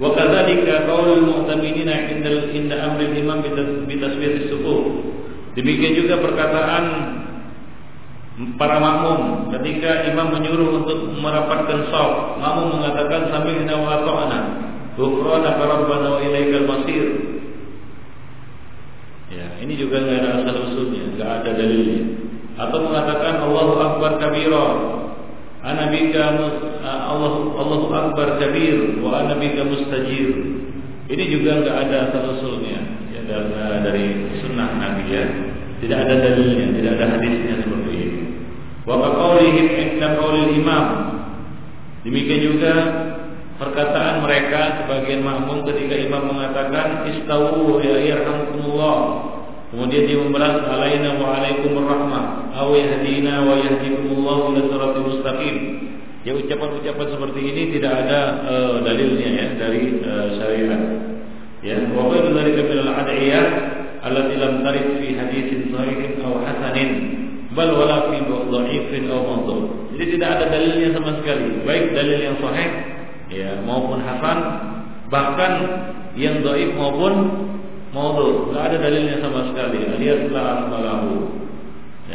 [0.00, 3.38] وكذلك قول المؤتمنين عند عند امر الامام
[3.84, 4.84] بتسبيح الصفوف
[5.60, 6.84] demikian juga perkataan
[8.56, 14.38] para makmum ketika imam menyuruh untuk merapatkan saf makmum mengatakan sami'na wa ata'na
[14.96, 17.06] ghufranaka rabbana wa ilaikal masir
[19.28, 22.02] ya ini juga enggak ada asal usulnya enggak ada dalilnya
[22.56, 24.66] atau mengatakan Allahu akbar kabira
[25.65, 26.21] Ana bika
[26.85, 30.61] Allah Allahu akbar kabir wa ana bika mustajir.
[31.09, 33.21] Ini juga enggak ada asal usulnya ya
[33.81, 35.25] dari, sunnah Nabi ya.
[35.81, 38.21] Tidak ada dalilnya, tidak ada hadisnya seperti ini.
[38.85, 40.85] Wa qaulihim inda qaulil imam.
[42.05, 42.73] Demikian juga
[43.57, 48.97] perkataan mereka sebagian makmum ketika imam mengatakan istawu ya yarhamukumullah
[49.73, 55.55] Kemudian dia membalas alaina wa alaikum rahmah aw yahdina wa yahdikumullah ila siratal mustaqim.
[56.25, 60.81] Ya ucapan-ucapan seperti ini tidak ada uh, dalilnya ya dari uh, syariat.
[61.61, 63.45] Ya, wa ghairu dzalika min al-ad'iyah
[64.05, 66.89] allati lam tarid fi haditsin sahihin aw hasanin
[67.53, 69.91] bal wala fi dha'ifin aw mawdu'.
[69.93, 72.69] Jadi tidak ada dalilnya sama sekali, baik dalil yang sahih
[73.29, 74.37] ya maupun hasan
[75.09, 75.53] bahkan
[76.15, 77.13] yang dhaif maupun
[77.91, 79.79] maudhu, tidak ada dalilnya sama sekali.
[79.83, 81.34] Alias la asmalahu.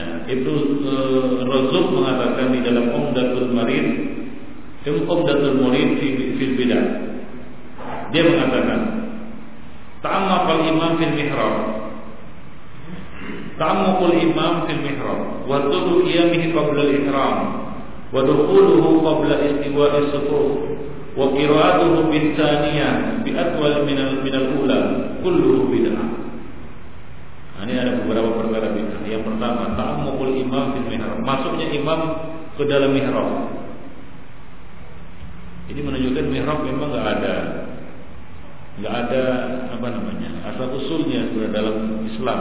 [0.00, 3.86] Ya, itu uh, Razuk mengatakan di dalam Umdatul Marid,
[4.88, 6.84] Umdatul Murid fi bidah.
[8.10, 8.80] Dia mengatakan,
[10.00, 11.54] ta'ammaqal imam fil mihrab.
[13.60, 17.38] Ta'ammaqul imam fil mihrab wa tudu qiyamihi qabla al-ihram
[18.08, 20.64] wa dukhuluhu qabla istiwa'i sufuf
[21.12, 24.78] wa qira'atuhu bi atwal min al min al ula
[25.20, 26.19] kulluhu bid'ah.
[27.60, 29.04] Ini ada beberapa perkara bid'ah.
[29.04, 31.18] Yang pertama, ta'ammukul imam fil mihrab.
[31.20, 32.00] Masuknya imam
[32.56, 33.28] ke dalam mihrab.
[35.70, 37.34] Ini menunjukkan mihrab memang enggak ada
[38.80, 39.22] enggak ada
[39.76, 40.30] apa namanya?
[40.50, 42.40] asal usulnya sudah dalam Islam.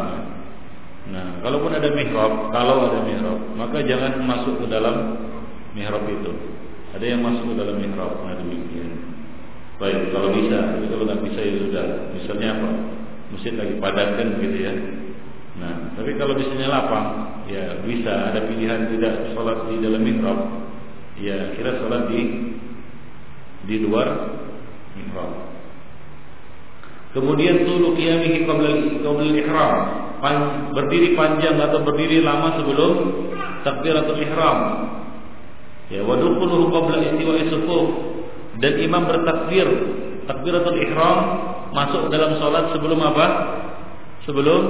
[1.10, 5.20] Nah, kalaupun ada mihrab, kalau ada mihrab, maka jangan masuk ke dalam
[5.78, 6.32] mihrab itu.
[6.96, 8.98] Ada yang masuk ke dalam mihrab, nah demikian.
[9.78, 10.60] Baik, kalau bisa,
[10.90, 11.86] kalau nggak bisa ya sudah.
[12.18, 12.70] Misalnya apa?
[13.30, 14.74] Masjid lagi padatkan begitu ya.
[15.60, 17.08] Nah, tapi kalau misalnya lapang,
[17.52, 18.32] ya bisa.
[18.32, 20.40] Ada pilihan tidak sholat di dalam mihrab.
[21.20, 22.22] Ya, kira sholat di
[23.68, 24.08] di luar
[24.96, 25.50] mihrab.
[27.10, 29.74] Kemudian tulu qiyamihi qabla qabla ihram.
[30.78, 32.94] Berdiri panjang atau berdiri lama sebelum
[33.66, 34.58] takbiratul ihram.
[35.90, 37.88] Ya, wa dukhuluhu qabla istiwa'i sufuf
[38.62, 39.68] dan imam bertakbir
[40.30, 41.18] takbiratul ihram
[41.74, 43.28] masuk dalam salat sebelum apa?
[44.30, 44.62] Sebelum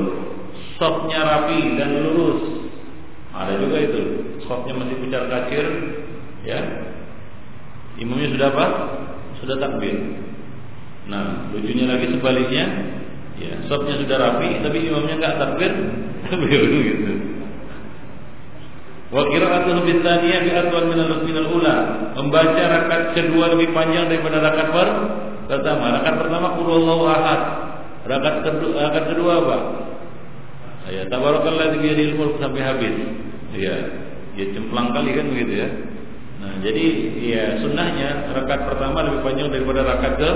[0.80, 2.72] safnya rapi dan lurus.
[3.36, 4.02] Ada juga itu.
[4.48, 5.66] Safnya masih pucat kacir,
[6.44, 6.60] ya.
[8.00, 8.66] Imamnya sudah apa?
[9.44, 9.96] Sudah takbir.
[11.10, 12.66] Nah, lucunya lagi sebaliknya,
[13.42, 15.72] ya, safnya sudah rapi tapi imamnya enggak takbir,
[16.42, 17.14] beliau gitu.
[19.10, 21.76] Wa qira'atuhu bitsaniyah bi atwal min al ula.
[22.14, 24.90] Membaca rakaat kedua lebih panjang daripada rakaat
[25.50, 25.98] pertama.
[25.98, 26.70] Rakaat pertama qul
[27.10, 27.42] ahad.
[28.06, 29.58] Rakaat kedua rakaat kedua apa?
[30.90, 32.94] Ya, tabarakallah bi yadil mulk sampai habis.
[33.54, 33.76] Iya.
[34.38, 35.70] Ya cemplang kali kan begitu ya.
[36.40, 36.86] Nah, jadi
[37.20, 40.32] ya sunnahnya rakaat pertama lebih panjang daripada rakaat ke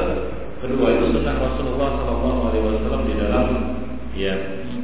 [0.60, 3.48] kedua itu sunnah Rasulullah sallallahu alaihi wasallam di dalam
[4.12, 4.34] ya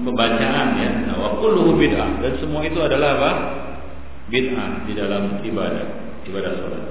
[0.07, 0.89] pembacaan ya.
[1.11, 3.31] Nah, wa kulluhu bid'ah dan semua itu adalah apa?
[4.29, 5.85] bid'ah di dalam ibadah,
[6.29, 6.85] ibadah salat.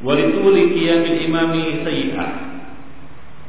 [0.00, 2.30] Walituli qiyamil imami sayyi'ah.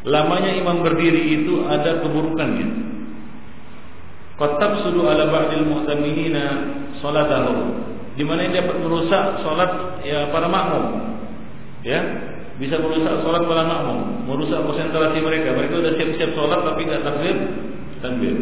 [0.03, 2.67] Lamanya imam berdiri itu ada keburukannya.
[4.33, 6.45] Qatab sudu ala ba'dil mu'taminina
[6.99, 7.53] salatahu.
[8.13, 10.85] Di mana dia dapat merusak salat ya para makmum.
[11.81, 11.99] Ya,
[12.61, 15.53] bisa merusak salat para makmum, merusak konsentrasi mereka.
[15.53, 17.37] Mereka sudah siap-siap salat tapi enggak takbir,
[18.01, 18.37] takbir.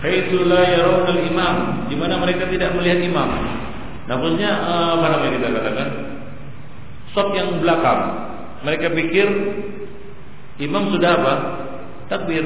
[0.00, 1.56] Haitsu la yarawna al-imam,
[1.92, 3.28] di mana mereka tidak melihat imam.
[4.08, 5.88] Nah, maksudnya eh, apa namanya kita katakan?
[7.14, 8.00] Sop yang belakang.
[8.66, 9.26] Mereka pikir
[10.62, 11.34] imam sudah apa?
[12.10, 12.42] Takbir.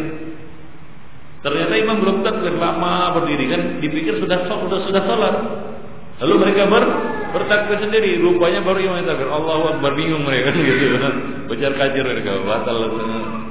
[1.44, 5.34] Ternyata imam belum takbir lama berdiri kan dipikir sudah sop sudah sudah salat.
[6.24, 6.84] Lalu mereka ber
[7.36, 9.28] bertakbir sendiri, rupanya baru imam yang takbir.
[9.28, 10.96] Allahu Akbar bingung mereka kan gitu.
[11.52, 12.78] Bacar kacir mereka, batal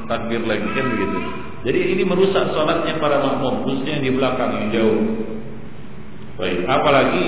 [0.09, 1.17] takbir lagi kan begitu.
[1.63, 5.01] Jadi ini merusak sholatnya para makmum, khususnya yang di belakang yang jauh.
[6.41, 7.27] Baik, apalagi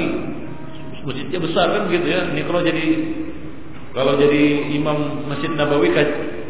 [1.05, 2.25] masjidnya besar kan gitu ya.
[2.33, 2.85] Ini kalau jadi
[3.93, 4.43] kalau jadi
[4.75, 5.93] imam Masjid Nabawi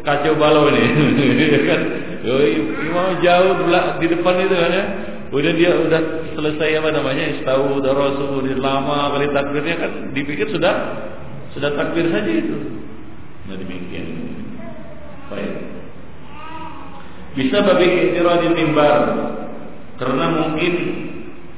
[0.02, 0.82] kacau balau ini,
[1.70, 1.82] kan?
[2.26, 3.54] Imam jauh
[4.02, 4.86] di depan itu kan ya.
[5.30, 6.02] Kemudian dia udah
[6.32, 10.74] selesai apa namanya istawu darasu lama kali takbirnya kan dipikir sudah
[11.54, 12.56] sudah takbir saja itu.
[13.46, 14.08] Nah demikian.
[15.28, 15.54] Baik.
[17.36, 19.02] Bisa bagi di mimbar
[20.00, 20.74] karena mungkin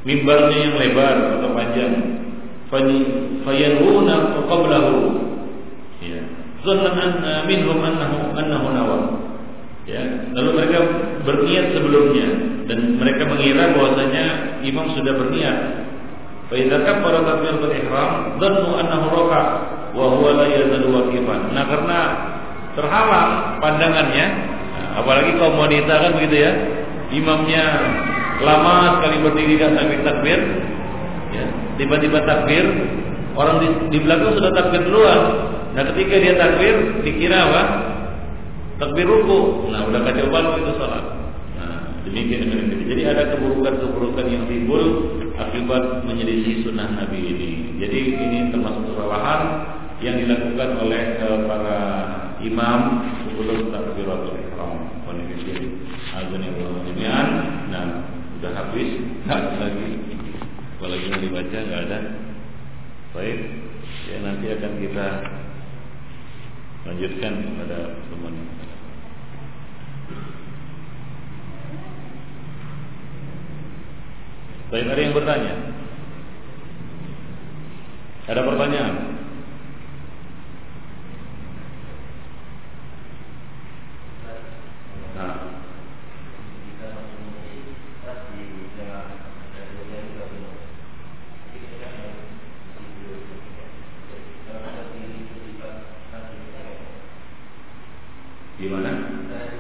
[0.04, 1.94] mimbarnya yang lebar atau panjang.
[3.46, 4.98] Fayanuna qablahu.
[6.02, 6.22] Ya.
[6.66, 9.04] Zannan minhum annahu annahu nawam.
[9.88, 10.04] Ya,
[10.36, 10.84] lalu mereka
[11.24, 12.28] berniat sebelumnya
[12.68, 15.58] dan mereka mengira bahwasanya imam sudah berniat.
[16.52, 19.44] Fa idza kabbara takbiratul ihram dhannu annahu raka
[19.96, 20.92] wa la yazalu.
[21.56, 22.00] Nah, karena
[22.76, 23.32] terhalang
[23.64, 24.26] pandangannya,
[25.00, 26.52] apalagi kaum wanita kan begitu ya.
[27.08, 27.64] Imamnya
[28.44, 30.40] lama sekali berdiri dan sambil takbir,
[31.32, 31.46] ya,
[31.80, 32.68] tiba-tiba takbir,
[33.40, 35.22] orang di, di belakang sudah takbir duluan.
[35.80, 36.76] Nah, ketika dia takbir,
[37.08, 37.64] dikira apa?
[38.78, 39.70] Takbir ruku.
[39.74, 41.06] Nah, udah kacau balau itu salat.
[41.58, 42.50] Nah, demikian
[42.88, 44.84] Jadi ada keburukan-keburukan yang timbul
[45.38, 47.52] akibat menyelisih sunnah Nabi ini.
[47.78, 49.42] Jadi ini termasuk kesalahan
[50.02, 51.80] yang dilakukan oleh uh, para
[52.46, 52.82] imam
[53.26, 54.98] sebelum takbiratul ihram.
[56.18, 56.82] Azanillah
[57.70, 57.86] Nah,
[58.38, 58.90] sudah habis,
[59.26, 59.90] nggak lagi.
[60.78, 62.00] Apalagi mau dibaca nggak ada.
[63.14, 63.40] Baik,
[64.10, 65.08] ya nanti akan kita
[66.86, 68.36] lanjutkan pada teman
[74.68, 75.54] Baik, ada yang bertanya?
[78.28, 78.96] Ada pertanyaan?
[85.16, 85.58] Nah.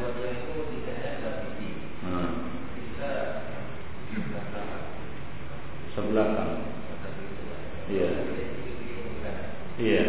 [0.07, 0.47] Gimana?
[6.17, 6.51] belakang.
[7.91, 8.09] Iya.
[9.77, 10.03] Iya.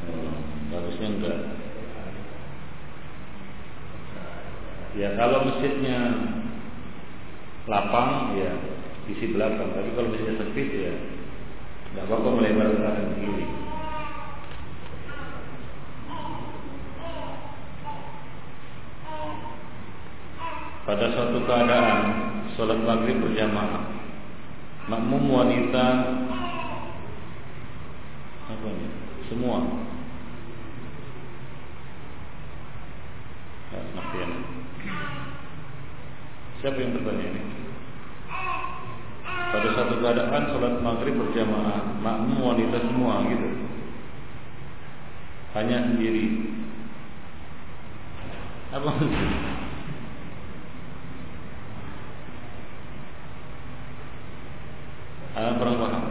[0.00, 0.34] Hmm,
[0.74, 1.38] harusnya enggak.
[4.98, 5.98] Ya kalau masjidnya
[7.70, 8.50] lapang ya
[9.06, 10.94] isi belakang, tapi kalau masjidnya sempit ya
[11.94, 13.46] nggak apa-apa melebar ke kiri.
[20.90, 21.98] pada suatu keadaan
[22.58, 23.94] sholat maghrib berjamaah
[24.90, 25.86] makmum wanita
[28.50, 28.88] apa ini?
[29.30, 29.86] semua
[33.70, 34.26] ya,
[36.58, 37.42] siapa yang bertanya ini
[39.54, 43.48] pada suatu keadaan sholat maghrib berjamaah makmum wanita semua gitu
[45.54, 46.50] hanya sendiri
[48.74, 49.60] apa maksudnya
[55.30, 56.04] Alam kurang paham.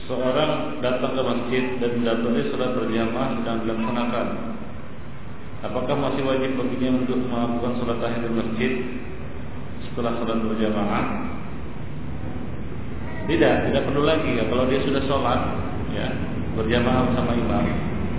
[0.00, 4.26] Seseorang datang ke masjid dan mendapati sholat berjamaah sedang dilaksanakan.
[5.68, 8.72] Apakah masih wajib baginya untuk melakukan sholat tahiyatul masjid
[9.84, 11.04] setelah sholat berjamaah?
[13.28, 14.40] Tidak tidak perlu lagi.
[14.40, 15.40] Ya kalau dia sudah sholat
[15.92, 16.08] ya
[16.56, 17.64] berjamaah bersama imam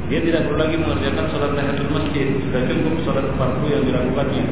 [0.06, 2.28] dia tidak perlu lagi mengerjakan sholat tahiyatul masjid.
[2.46, 4.46] Sudah cukup sholat fardu yang dilakukannya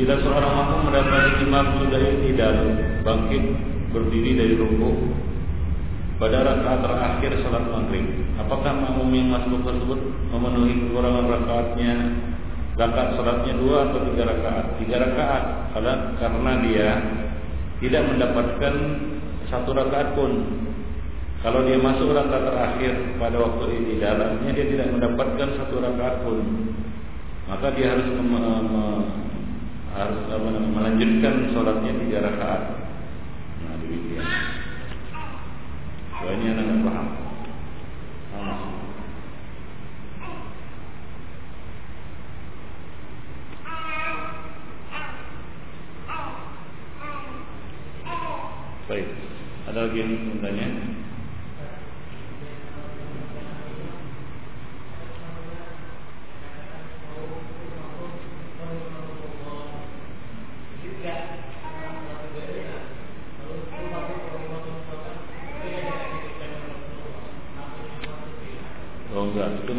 [0.00, 2.52] Bila seorang makmum mendapati imam sudah tidak
[3.04, 3.44] bangkit
[3.92, 4.96] berdiri dari rukuk,
[6.16, 8.08] pada rakaat terakhir salat maghrib.
[8.40, 10.00] Apakah makmum yang masuk tersebut
[10.32, 11.92] memenuhi kekurangan rakaatnya?
[12.80, 14.66] Rakaat salatnya dua atau tiga rakaat?
[14.80, 15.44] Tiga rakaat,
[16.16, 16.88] karena dia
[17.84, 18.74] tidak mendapatkan
[19.52, 20.32] satu rakaat pun.
[21.44, 26.40] Kalau dia masuk rakaat terakhir pada waktu ini dalamnya dia tidak mendapatkan satu rakaat pun.
[27.52, 28.08] Maka dia harus
[29.94, 30.20] harus
[30.70, 32.62] melanjutkan sholatnya tiga rakaat.
[33.66, 34.26] Nah demikian.
[36.20, 37.08] Ini anak nggak paham.
[38.30, 38.60] Paham
[48.90, 49.06] Baik,
[49.70, 50.90] ada lagi yang bertanya?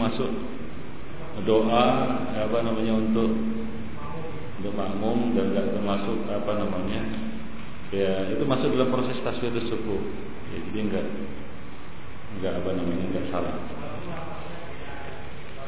[0.01, 0.32] termasuk
[1.47, 1.86] doa
[2.36, 3.32] apa namanya untuk
[4.62, 7.01] untuk makmum dan tidak termasuk apa namanya
[7.93, 9.97] ya itu masuk dalam proses tasbih suku
[10.51, 11.05] ya, jadi enggak
[12.38, 13.55] enggak apa namanya enggak salah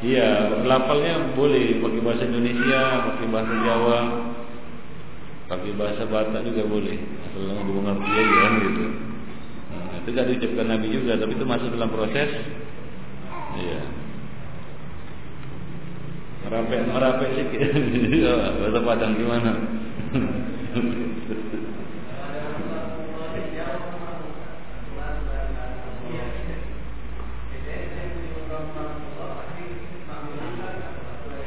[0.03, 2.81] iya lafalnya boleh pakai bahasa Indonesia
[3.11, 3.99] pakai bahasa Jawa
[5.45, 8.85] pakai bahasa Batak juga boleh asal dimengerti aja kan gitu
[9.71, 12.29] nah, itu gak diucapkan Nabi juga tapi itu masuk dalam proses
[13.61, 14.03] iya
[16.43, 17.71] merapek merapek sikit
[18.61, 19.51] bahasa Padang gimana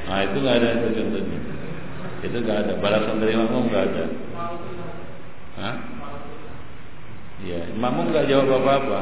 [0.06, 1.38] Nah itu nggak ada itu contohnya.
[2.22, 4.04] Itu nggak ada balasan dari makmum nggak ada.
[5.60, 5.76] Hah?
[7.46, 9.00] Iya, makmum nggak jawab apa-apa.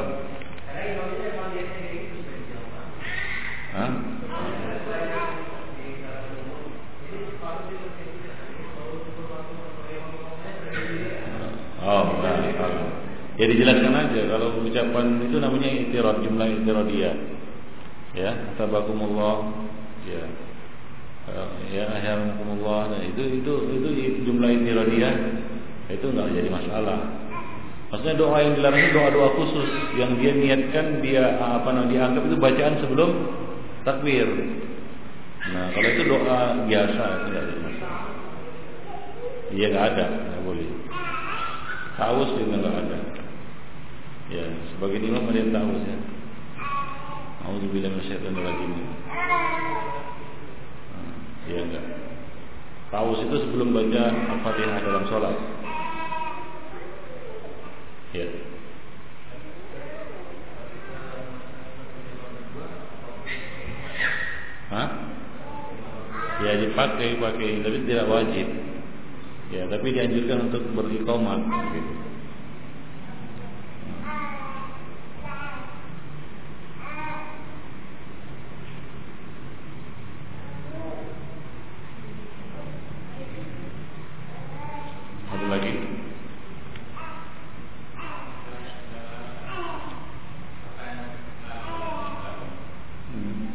[11.84, 12.36] Oh, nah,
[13.34, 17.16] Ya dijelaskan aja kalau ucapan itu namanya itirad jumlah itiradiyah.
[18.12, 18.30] Ya,
[18.60, 19.52] tabakumullah.
[20.04, 20.24] Ya.
[21.32, 22.92] Eh, ya ahyarakumullah.
[22.92, 23.88] Nah, itu itu itu
[24.28, 25.14] jumlah itiradiyah
[25.88, 27.23] itu enggak jadi masalah.
[27.94, 32.74] Maksudnya doa yang dilarang doa-doa khusus yang dia niatkan dia apa namanya dianggap itu bacaan
[32.82, 33.10] sebelum
[33.86, 34.26] takbir.
[35.54, 38.02] Nah, kalau itu doa biasa enggak ada masalah.
[39.54, 40.68] Iya enggak ada, enggak boleh.
[41.94, 42.98] Taus juga ada.
[44.26, 44.42] Ya,
[44.74, 45.98] sebagai imam ada yang taus ya.
[47.46, 48.74] Auzubillahi minasyaitonir rajim.
[50.90, 51.14] Nah,
[51.46, 51.86] iya enggak.
[52.90, 54.02] Taus itu sebelum baca
[54.34, 55.53] Al-Fatihah dalam sholat.
[58.14, 58.26] Ya.
[64.70, 64.88] Hah?
[66.46, 68.46] Ya dipakai, pakai, tapi tidak wajib.
[69.50, 71.42] Ya, tapi dianjurkan untuk beriqamah
[71.74, 71.92] gitu.
[85.34, 85.72] Ada lagi?
[93.14, 93.46] Hmm.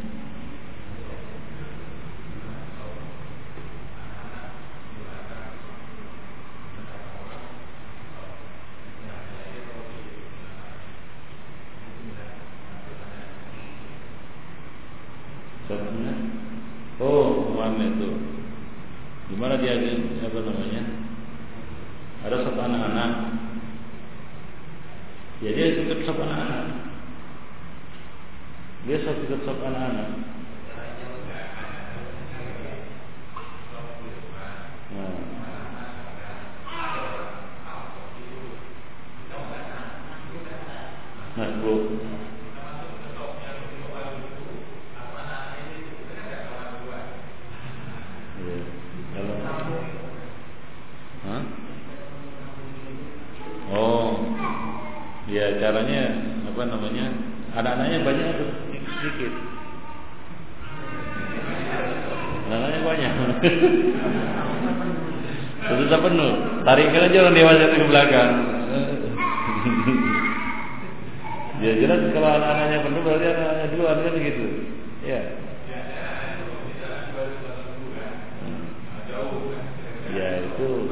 [15.69, 16.13] Satunya,
[16.97, 18.09] oh Muhammad itu,
[19.29, 19.77] gimana dia
[20.25, 20.83] apa namanya?
[22.19, 23.11] Ada satu anak-anak,
[25.45, 26.65] ya dia ikut satu anak-anak,
[28.83, 30.09] dia satu ikut satu anak-anak.
[34.89, 35.15] Nah.
[41.39, 41.73] Nah, bu,
[48.39, 48.59] Iya.
[49.15, 49.35] Kalau
[51.19, 51.43] Hah?
[53.69, 54.25] Oh,
[55.29, 56.09] ya caranya
[56.47, 57.05] apa namanya?
[57.53, 58.47] Anak-anaknya banyak atau
[58.97, 59.33] sedikit?
[62.49, 63.13] Anak-anaknya banyak.
[65.69, 66.33] Susah penuh.
[67.19, 68.31] Orang dewasa itu ke belakang.
[71.59, 74.45] ya jelas kalau anak-anaknya penuh berarti anak-anaknya duluan kan gitu.
[75.03, 75.21] Ya.
[80.09, 80.89] Ya itu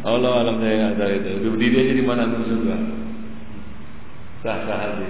[0.00, 1.30] Allah alam saya nggak tahu itu.
[1.54, 2.76] Berdiri aja di mana tuh surga.
[4.42, 5.08] Sah sah hati.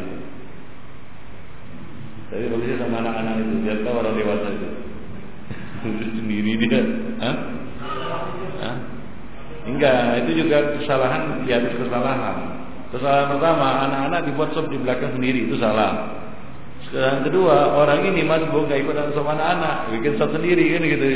[2.30, 4.68] Tapi bagusnya sama anak-anak itu, biar tahu orang dewasa itu.
[6.20, 6.82] Sendiri dia.
[7.18, 7.36] Hah?
[8.62, 8.76] Hah?
[9.66, 12.36] Enggak, itu juga kesalahan di atas kesalahan.
[12.94, 16.22] Kesalahan pertama, anak-anak dibuat sop di belakang sendiri, itu salah.
[16.90, 21.06] Yang kedua, orang ini masbuk gak ikut sama anak-anak, bikin sop sendiri kan gitu.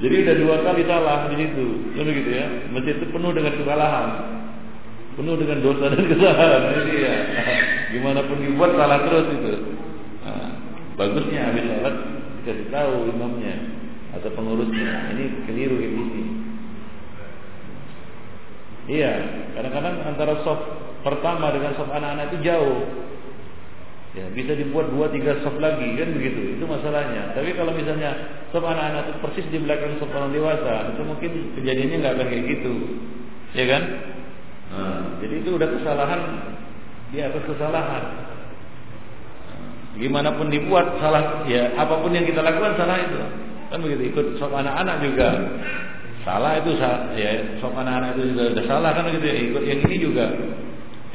[0.00, 2.46] Jadi udah dua kali salah di situ, kan gitu ya.
[2.72, 4.08] Masjid itu penuh dengan kesalahan,
[5.12, 5.36] penuh
[6.10, 6.62] kesalahan.
[6.76, 7.14] Jadi ya,
[7.92, 9.52] gimana pun dibuat salah terus itu.
[10.24, 10.50] Nah,
[10.94, 11.96] bagusnya habis sholat
[12.40, 13.54] dikasih tahu imamnya
[14.16, 16.24] atau pengurusnya, ini keliru ini.
[18.90, 19.12] Iya,
[19.54, 20.66] kadang-kadang antara soft
[21.06, 22.80] pertama dengan soft anak-anak itu jauh.
[24.10, 26.58] Ya, bisa dibuat dua tiga soft lagi kan begitu.
[26.58, 27.30] Itu masalahnya.
[27.30, 31.96] Tapi kalau misalnya soft anak-anak itu persis di belakang soft orang dewasa, itu mungkin kejadiannya
[32.02, 32.72] nggak akan kayak gitu,
[33.54, 33.82] ya kan?
[34.70, 36.20] Nah, jadi itu udah kesalahan
[37.10, 38.04] di atas kesalahan.
[39.98, 43.18] Gimana pun dibuat salah, ya apa pun yang kita lakukan salah itu.
[43.70, 45.28] Kan begitu ikut soft anak-anak juga.
[46.22, 46.76] Salah itu
[47.16, 49.36] ya sok anak-anak itu juga sudah salah kan gitu ya.
[49.50, 50.26] Ikut yang ini juga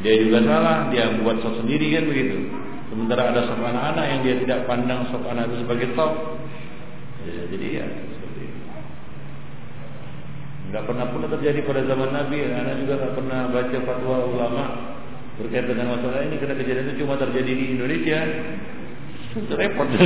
[0.03, 2.37] dia juga salah dia buat sok sendiri kan begitu.
[2.91, 6.11] Sementara ada sok anak-anak yang dia tidak pandang sok anak itu sebagai top.
[7.25, 7.85] Ya, jadi ya
[10.75, 14.65] itu nggak pernah pun terjadi pada zaman Nabi anak juga nggak pernah baca fatwa ulama
[15.39, 18.19] berkaitan dengan masalah ini karena kejadian itu cuma terjadi di Indonesia
[19.55, 19.87] repot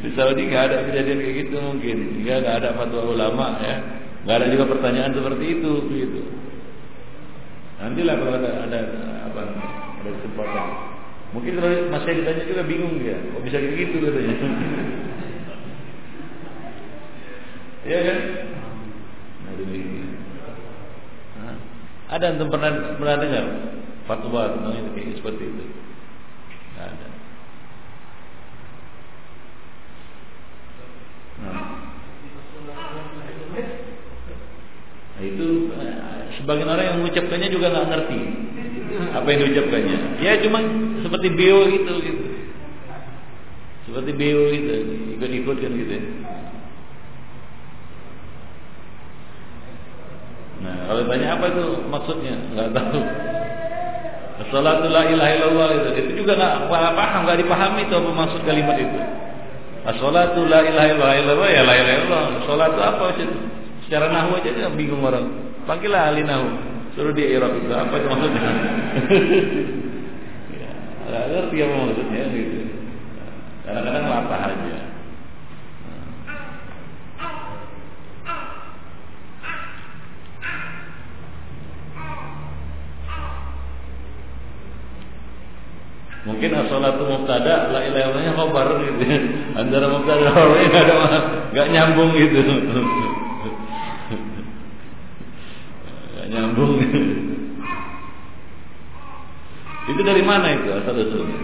[0.00, 3.76] Di Saudi nggak ada kejadian kayak gitu mungkin, nggak ada fatwa ulama ya,
[4.24, 6.20] nggak ada juga pertanyaan seperti itu gitu.
[7.84, 8.80] Nantilah kalau ada ada
[9.28, 9.40] apa
[10.00, 10.66] ada kesempatan.
[11.36, 14.36] Mungkin kalau masih ditanya juga bingung dia, kok bisa kayak gitu katanya.
[17.84, 18.18] Iya kan?
[19.64, 20.10] Nah.
[21.40, 21.56] Nah,
[22.10, 23.44] ada yang pernah pernah dengar
[24.08, 25.64] fatwa tentang itu kayak seperti itu?
[26.80, 27.08] Ada.
[31.40, 31.60] Nah,
[35.20, 35.96] itu eh,
[36.40, 38.20] sebagian orang yang mengucapkannya juga nggak ngerti
[39.14, 39.98] apa yang diucapkannya.
[40.24, 40.58] Ya cuma
[41.04, 42.24] seperti bio itu gitu.
[43.90, 44.74] Seperti bio itu
[45.18, 45.92] ikut-ikut kan gitu.
[45.94, 46.02] Ya.
[50.60, 53.00] Nah, kalau tanya apa itu maksudnya, nggak tahu.
[54.50, 58.76] Salatu la ilaha illallah itu, itu juga nggak paham, nggak dipahami itu apa maksud kalimat
[58.80, 58.98] itu.
[59.80, 62.68] As-salatu la ilaha illallah ya la ilaha illallah.
[62.82, 63.24] Apa sih?
[63.86, 65.28] Secara nahwu aja dia bingung orang.
[65.64, 66.50] Panggillah ahli nahwu.
[66.98, 68.42] Suruh dia i'rab itu apa itu maksudnya?
[70.58, 72.58] ya, ngerti apa maksudnya gitu.
[73.62, 74.89] Kadang-kadang aja.
[86.20, 89.04] Mungkin as-salatu mubtada, la ilaha illallahnya khabar gitu.
[89.56, 90.94] Antara mubtada khabar enggak ada
[91.48, 92.40] enggak nyambung gitu.
[96.12, 96.72] Enggak nyambung.
[99.90, 101.40] itu dari mana itu asal usulnya?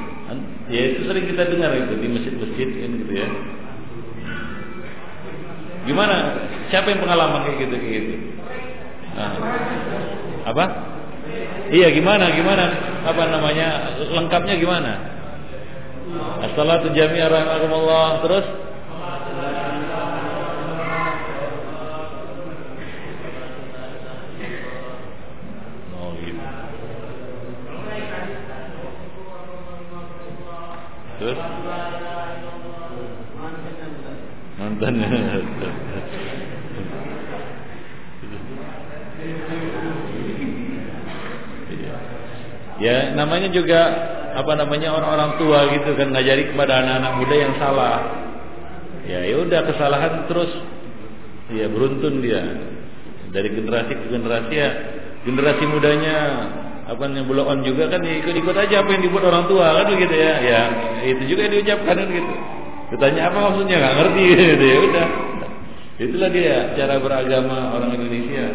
[0.69, 3.29] Ya itu sering kita dengar itu di masjid-masjid kan gitu ya.
[5.87, 6.17] Gimana?
[6.69, 8.17] Siapa yang pengalaman kayak gitu kayak gitu?
[9.15, 9.39] Nah,
[10.51, 10.65] apa?
[11.67, 12.65] Iya gimana gimana?
[13.03, 13.99] Apa namanya?
[14.15, 14.93] Lengkapnya gimana?
[16.47, 18.23] As-salatu jami'ah rahimakumullah.
[18.23, 18.47] Terus?
[25.91, 26.45] Oh gitu.
[31.19, 31.39] Terus?
[34.57, 34.95] Mantan
[42.87, 43.81] Ya, namanya juga
[44.39, 47.97] apa namanya orang-orang tua gitu kan ngajari kepada anak-anak muda yang salah.
[49.11, 50.55] Ya, ya udah kesalahan terus
[51.51, 52.43] ya beruntun dia.
[53.35, 54.71] Dari generasi ke generasi ya
[55.27, 56.17] generasi mudanya
[56.87, 60.15] apa yang blow on juga kan ikut-ikut aja apa yang dibuat orang tua kan begitu
[60.15, 60.35] ya.
[60.39, 60.61] Ya,
[61.03, 62.35] itu juga yang diucapkan kan gitu.
[62.95, 64.25] Ditanya apa maksudnya nggak ngerti
[64.55, 65.07] gitu ya udah.
[65.97, 68.47] Itulah dia cara beragama orang Indonesia.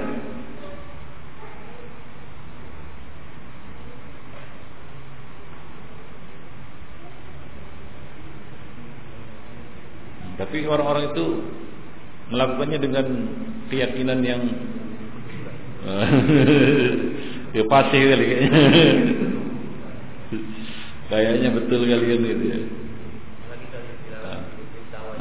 [10.52, 11.26] Tapi orang-orang itu
[12.28, 13.06] melakukannya dengan
[13.72, 14.43] keyakinan yang
[17.56, 18.52] ya pasti kali kayaknya.
[21.08, 22.60] kayaknya betul kalian itu ya.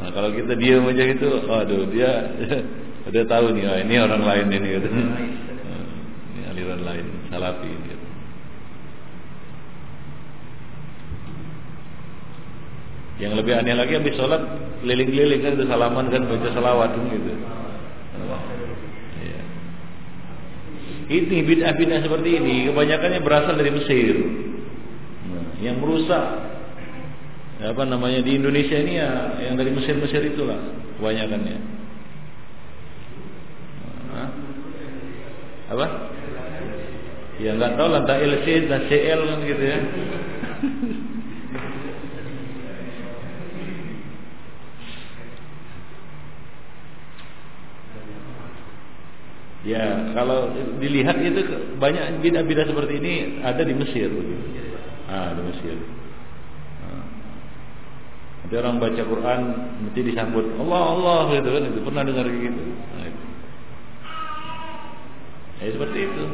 [0.03, 2.27] Nah, kalau kita diam aja gitu, aduh dia
[3.07, 4.87] udah tahu nih, oh, ini orang lain ini gitu.
[4.91, 7.87] Ini aliran lain, salafi ini.
[7.87, 8.00] Gitu.
[13.19, 14.41] Yang lebih aneh lagi habis sholat
[14.81, 17.33] keliling-keliling kan itu salaman kan baca salawat gitu.
[19.21, 19.41] Ya.
[21.11, 24.15] Ini bid'ah-bid'ah seperti ini kebanyakannya berasal dari Mesir.
[25.29, 26.23] Nah, yang merusak
[27.61, 30.57] apa namanya di Indonesia ini ya yang dari Mesir-Mesir itulah
[30.97, 31.57] kebanyakannya.
[34.09, 34.29] Nah,
[35.77, 35.87] apa?
[37.37, 39.79] Ya nggak tahu lah, LC, CL kan gitu ya.
[49.61, 51.41] Ya, kalau dilihat itu
[51.81, 54.05] banyak bidah-bidah seperti ini ada di Mesir.
[55.09, 55.75] Ah, di Mesir.
[56.85, 57.05] Ah.
[58.45, 59.39] Nanti orang baca Quran
[59.81, 62.61] mesti disambut Allah Allah gitu kan itu pernah dengar gitu.
[63.01, 63.23] Itu.
[65.65, 66.25] Ya seperti itu.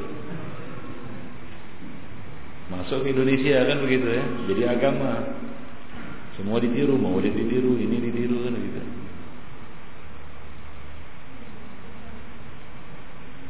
[2.67, 4.25] Masuk ke Indonesia kan begitu ya.
[4.51, 5.11] Jadi agama
[6.35, 8.81] semua ditiru, mau ditiru, ini ditiru kan gitu.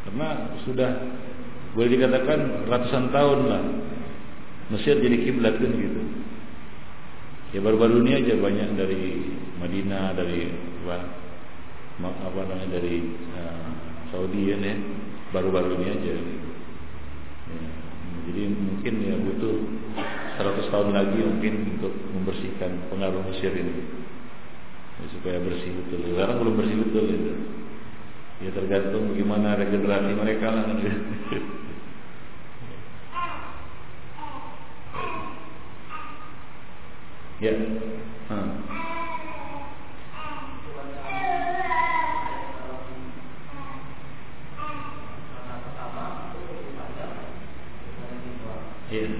[0.07, 0.91] Karena sudah
[1.71, 3.63] boleh dikatakan ratusan tahun lah
[4.67, 6.01] Mesir jadi kiblat kan gitu.
[7.55, 9.03] Ya baru-baru ini aja banyak dari
[9.63, 10.51] Madinah, dari
[10.83, 11.07] apa,
[12.03, 12.99] apa namanya dari
[13.31, 13.67] uh,
[14.11, 14.59] Saudi ya,
[15.31, 16.11] baru-baru ini aja.
[16.19, 16.49] Gitu.
[17.47, 17.63] Ya,
[18.27, 19.55] jadi mungkin ya butuh
[20.35, 23.87] 100 tahun lagi mungkin untuk membersihkan pengaruh Mesir ini
[24.99, 26.11] ya, supaya bersih betul.
[26.11, 27.31] Sekarang belum bersih betul itu.
[27.31, 27.66] Ya
[28.37, 30.65] tergantung bagaimana regenerasi mereka lah.
[37.41, 37.53] ya.
[38.29, 38.49] Hmm.
[48.87, 49.11] Iya.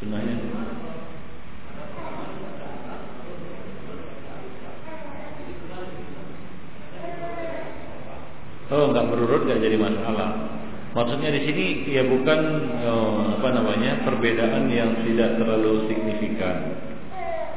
[0.00, 0.34] Sunnahnya
[8.72, 10.30] Oh, nggak berurut nggak jadi masalah.
[10.92, 12.40] Maksudnya di sini ya bukan
[12.84, 16.76] oh, apa namanya perbedaan yang tidak terlalu signifikan.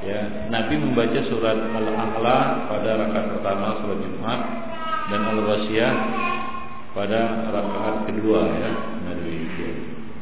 [0.06, 4.40] Ya, Nabi membaca surat Al-A'la pada rakaat pertama surat Jumat
[5.10, 5.94] dan Al-Wasiyah
[6.94, 8.72] pada rakaat kedua ya.
[9.10, 9.34] Nabi.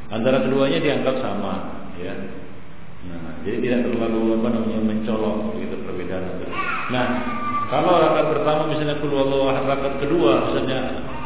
[0.08, 1.54] Antara keduanya dianggap sama
[2.00, 2.16] ya.
[3.04, 6.40] Nah, jadi tidak terlalu apa namanya mencolok gitu perbedaan.
[6.90, 7.06] Nah,
[7.68, 10.80] kalau rakaat pertama misalnya ahad, rakaat kedua misalnya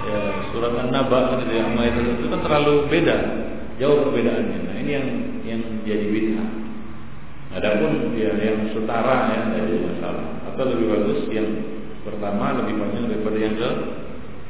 [0.07, 0.19] ya,
[0.55, 3.17] surat An-Naba gitu ya, ayat itu kan terlalu beda,
[3.77, 4.59] jauh perbedaannya.
[4.63, 5.07] Nah, ini yang
[5.43, 6.49] yang jadi bid'ah.
[7.57, 10.25] Adapun ya yang setara ya tidak jadi masalah.
[10.51, 11.47] Atau lebih bagus yang
[12.03, 13.69] pertama lebih panjang daripada yang ke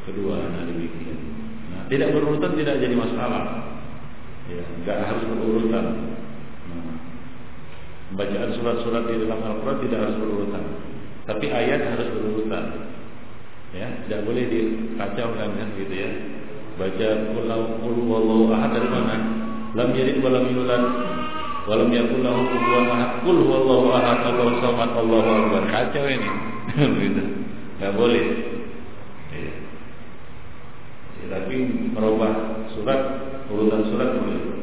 [0.10, 0.36] kedua.
[0.41, 1.18] Nah demikian.
[1.72, 3.43] Nah, tidak berurutan tidak jadi masalah.
[4.49, 5.86] Ya, nggak harus berurutan.
[6.68, 6.95] Nah,
[8.18, 10.64] bacaan surat-surat di dalam Al-Quran tidak harus berurutan.
[11.28, 12.64] Tapi ayat harus berurutan.
[13.76, 16.11] Ya, tidak boleh dikacaukan kan gitu ya.
[16.80, 19.15] Baca qul huwallahu ahad dari mana?
[19.76, 20.84] Lam yalid wa lam yulad
[21.68, 23.11] wa lam yakul lahu kufuwan ahad.
[23.28, 25.63] Qul huwallahu ahad Allahu samad Allahu akbar.
[25.68, 26.30] Kacau ini.
[27.03, 27.24] gitu.
[27.78, 28.26] Enggak boleh.
[29.36, 29.53] Ya.
[31.18, 31.55] Ya, tapi
[31.91, 33.01] merubah surat
[33.51, 34.57] urutan surat boleh.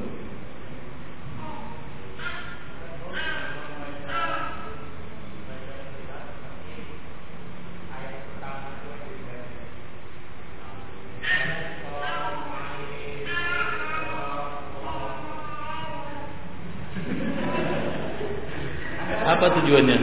[19.25, 19.97] Apa tujuannya?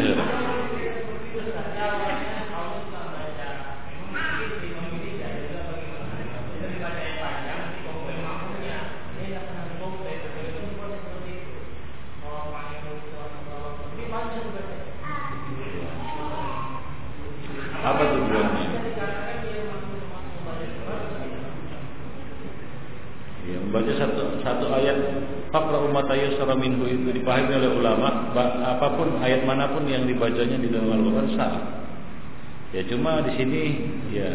[17.82, 18.66] Apa tujuannya?
[23.42, 24.98] Ya, membaca satu satu ayat
[25.52, 27.76] Fakra umat ayat minhu itu dipahami oleh
[28.40, 31.56] apa pun ayat mana pun yang dibacanya di dalam Al-Quran sah.
[32.72, 33.64] Ya cuma di sini
[34.16, 34.30] ya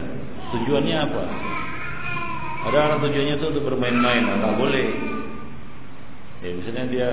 [0.53, 1.25] tujuannya apa?
[2.67, 4.89] Ada orang tujuannya itu untuk bermain-main, nggak boleh.
[6.45, 7.11] Ya misalnya dia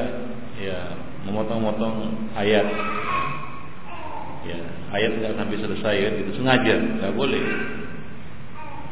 [0.59, 0.77] ya
[1.23, 2.67] memotong-motong ayat,
[4.43, 4.59] ya
[4.91, 7.43] ayat nggak sampai selesai kan itu sengaja nggak boleh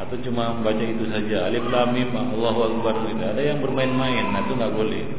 [0.02, 3.22] atau cuma membaca itu saja alif lam mim Allahu akbar gitu.
[3.22, 5.10] ada yang bermain-main nah itu nggak boleh ya,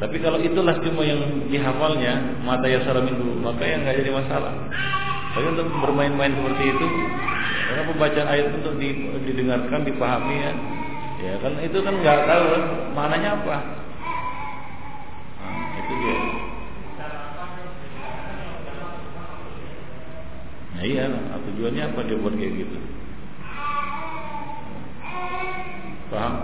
[0.00, 1.20] tapi kalau itulah cuma yang
[1.52, 4.52] dihafalnya mata yasara minggu maka yang nggak jadi masalah
[5.30, 6.86] Tapi untuk bermain-main seperti itu,
[7.70, 8.74] karena pembacaan ayat untuk
[9.22, 10.52] didengarkan, dipahami ya,
[11.22, 12.62] ya kan itu kan nggak tahu kan
[12.98, 13.56] maknanya apa.
[15.38, 16.16] Nah, itu dia.
[20.74, 21.04] Nah iya,
[21.46, 22.78] tujuannya apa dia buat kayak gitu?
[26.10, 26.34] Paham?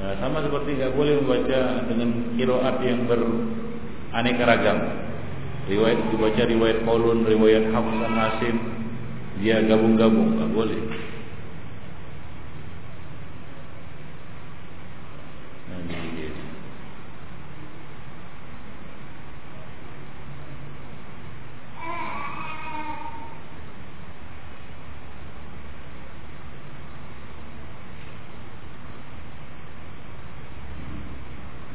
[0.00, 4.78] Nah, sama seperti nggak boleh membaca dengan kiroat yang beraneka ragam.
[5.68, 8.56] Riwayat dibaca riwayat Paulun, riwayat Hamzah Hasim,
[9.44, 10.80] dia gabung-gabung nggak boleh.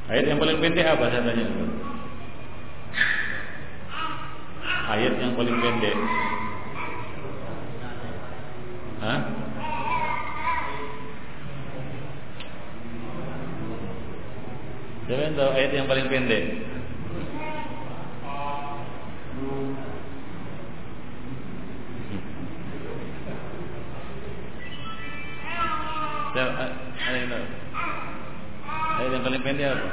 [0.05, 1.43] Ayat yang paling pendek apa saya tanya?
[4.85, 5.97] Ayat yang paling pendek.
[9.03, 9.19] Hah?
[15.03, 16.43] Siapa tahu ayat yang paling pendek?
[26.31, 26.65] Siapa?
[27.03, 27.45] Ada yang tahu?
[28.95, 29.91] Ayat yang paling pendek apa?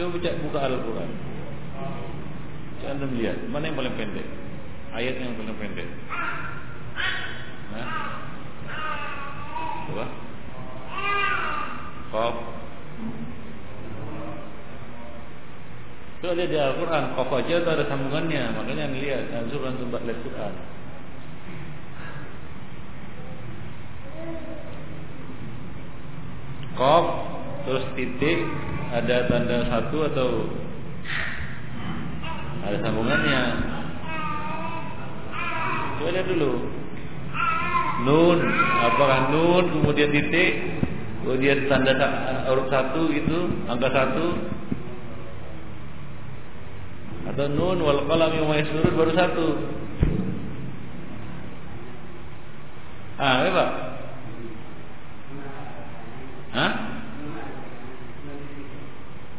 [0.00, 1.10] Coba baca buka Al-Quran.
[2.80, 4.24] Coba anda lihat mana yang paling pendek?
[4.96, 5.90] Ayat yang paling pendek.
[7.74, 7.88] Nah,
[9.90, 10.06] coba.
[12.14, 12.36] Kof.
[16.20, 20.52] Coba lihat di Al-Quran, kof aja itu ada sambungannya, makanya lihat, anjur antum lihat Quran.
[26.76, 27.04] Kof
[27.64, 28.38] terus titik
[28.92, 30.28] ada tanda satu atau
[32.68, 33.40] ada sambungannya?
[35.96, 36.52] Coba lihat dulu.
[38.04, 38.38] Nun.
[38.80, 40.52] Apakah nun kemudian titik
[41.24, 41.96] kemudian tanda
[42.48, 43.38] huruf satu itu
[43.72, 44.59] angka satu
[47.30, 48.50] atau nun wal qalam yang
[48.98, 49.46] baru satu
[53.22, 53.70] ah ya pak
[56.50, 56.72] Hah?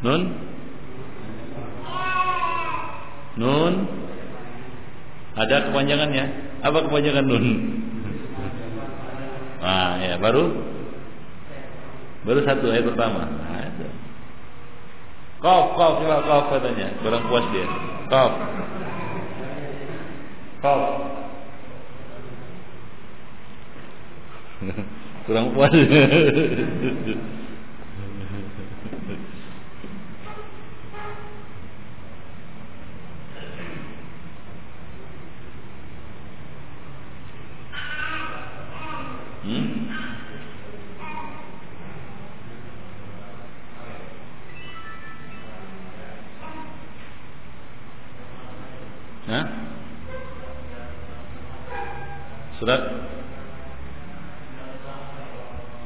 [0.02, 0.22] Nun?
[3.36, 3.74] Nun?
[5.36, 6.26] Ada kepanjangannya?
[6.64, 7.46] Apa kepanjangan nun?
[9.62, 10.50] Ah, ya, baru
[12.26, 13.24] baru satu ayat pertama.
[15.42, 16.88] Kof, kof, coba kof katanya.
[17.02, 17.66] Kurang puas dia.
[18.14, 18.32] Kof.
[20.62, 20.82] Kof.
[25.26, 25.74] kurang puas
[39.42, 39.82] hmm?
[49.32, 49.46] Hah?
[52.60, 52.82] Surat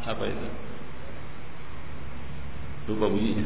[0.06, 0.48] apa itu?
[2.90, 3.46] Lupa bunyinya.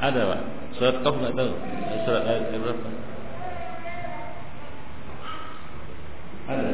[0.00, 0.40] Ada pak?
[0.80, 1.52] Surat kaf nggak tahu?
[2.08, 2.88] Surat ayat berapa?
[6.48, 6.72] Ada.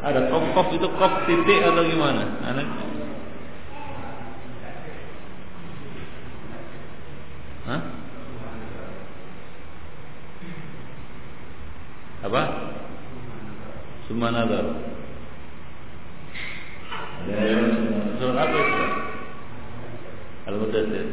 [0.00, 2.24] Ada kaf kaf itu kaf titik atau gimana?
[2.44, 2.68] Anak?
[7.68, 7.82] Hah?
[12.18, 12.42] Apa?
[14.10, 14.66] Sumanadar.
[18.18, 18.84] Surat apa itu?
[20.48, 21.06] Al-Mudathir.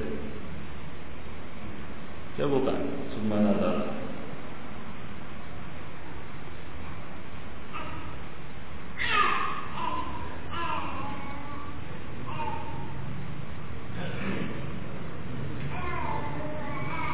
[2.36, 2.76] Coba buka
[3.14, 3.78] Sumanadar.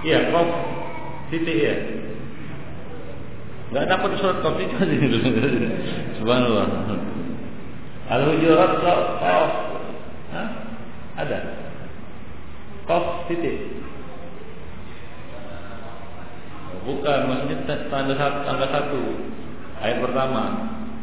[0.01, 0.47] Iya, kok
[1.29, 1.90] titik ya.
[3.71, 4.67] Enggak dapat surat kopi
[6.19, 6.67] Subhanallah.
[8.11, 9.51] Al-Hujurat Qaf.
[10.35, 10.47] Hah?
[11.15, 11.39] Ada.
[12.83, 13.79] Qaf titik.
[16.83, 19.01] Bukan, maksudnya tanda satu, tangga satu.
[19.79, 20.43] Ayat pertama.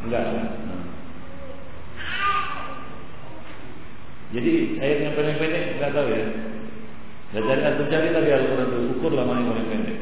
[0.04, 0.28] Enggak.
[4.28, 6.24] Jadi ayat yang paling pendek enggak tahu ya.
[7.32, 9.98] Enggak cari atau cari tadi Al-Quran itu ukur lah mana yang pendek.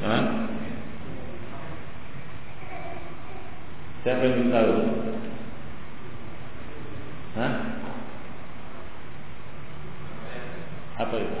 [0.00, 0.22] Hah?
[4.00, 4.74] Siapa yang tahu?
[7.36, 7.52] Hah?
[11.04, 11.36] Apa itu?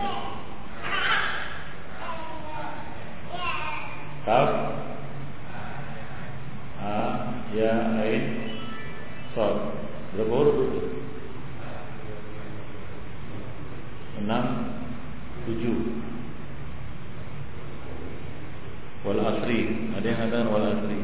[4.28, 4.50] Kaf
[6.84, 6.92] A
[7.56, 7.72] Ya
[8.04, 8.24] Ain
[9.32, 9.56] Sod
[10.12, 10.80] Berapa huruf itu?
[14.20, 14.44] Enam
[15.48, 16.00] Tujuh
[19.00, 20.98] Wal asri Ada yang katakan wal asri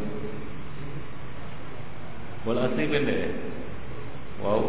[2.44, 3.30] Wal asri pendek ya?
[4.44, 4.68] Wow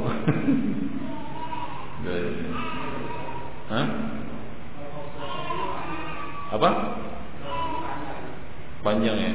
[3.68, 3.88] Hah?
[6.56, 6.70] Apa?
[8.80, 9.32] Panjang ya?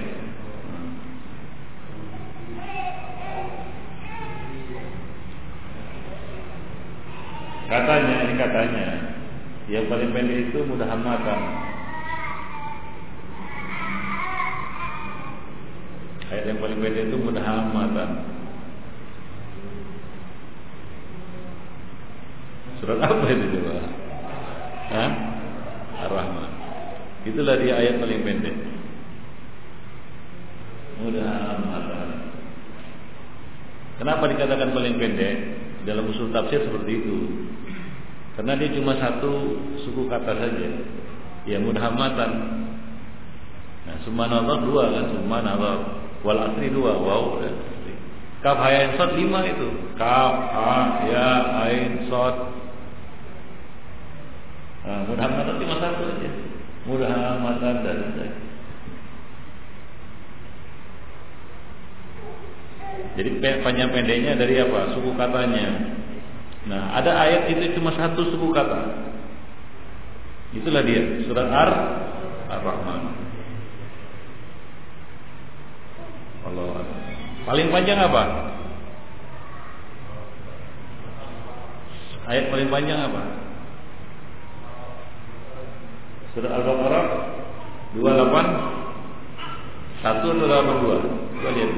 [7.68, 8.86] Katanya, ini katanya
[9.68, 11.40] Yang paling pendek itu mudah hamatan
[16.32, 18.10] Ayat yang paling pendek itu mudah hamatan
[22.80, 23.74] Surat apa itu coba?
[24.90, 25.10] Hah?
[26.08, 26.50] Ar-Rahman
[27.28, 28.56] Itulah dia ayat paling pendek
[31.04, 32.08] Mudah hamatan
[34.00, 35.36] Kenapa dikatakan paling pendek?
[35.84, 37.18] Dalam usul tafsir seperti itu
[38.32, 40.68] karena dia cuma satu suku kata saja.
[41.44, 42.30] Ya mudhamatan.
[43.82, 46.01] Nah, summa nazar dua kan, summa nazar.
[46.22, 47.54] Wal asri dua, wow dan.
[48.42, 49.68] Kaf ha ain sod lima itu.
[49.94, 51.30] Kaf ha ya
[51.66, 52.34] ain sod.
[54.82, 56.30] Nah, mudhamatan cuma satu saja.
[56.90, 57.98] Mudhamatan dan
[63.12, 63.30] Jadi
[63.62, 64.96] panjang pendeknya dari apa?
[64.96, 65.94] Suku katanya.
[66.66, 69.12] Nah, ada ayat itu cuma satu suku kata.
[70.52, 71.70] Itulah dia, surat Ar
[72.52, 73.02] Ar-Rahman.
[76.42, 76.84] Allah
[77.42, 78.22] Paling panjang apa?
[82.30, 83.22] Ayat paling panjang apa?
[86.32, 87.06] Surat Al-Baqarah
[87.98, 88.82] 28
[90.02, 91.38] 1 atau 82?
[91.38, 91.72] Coba lihat.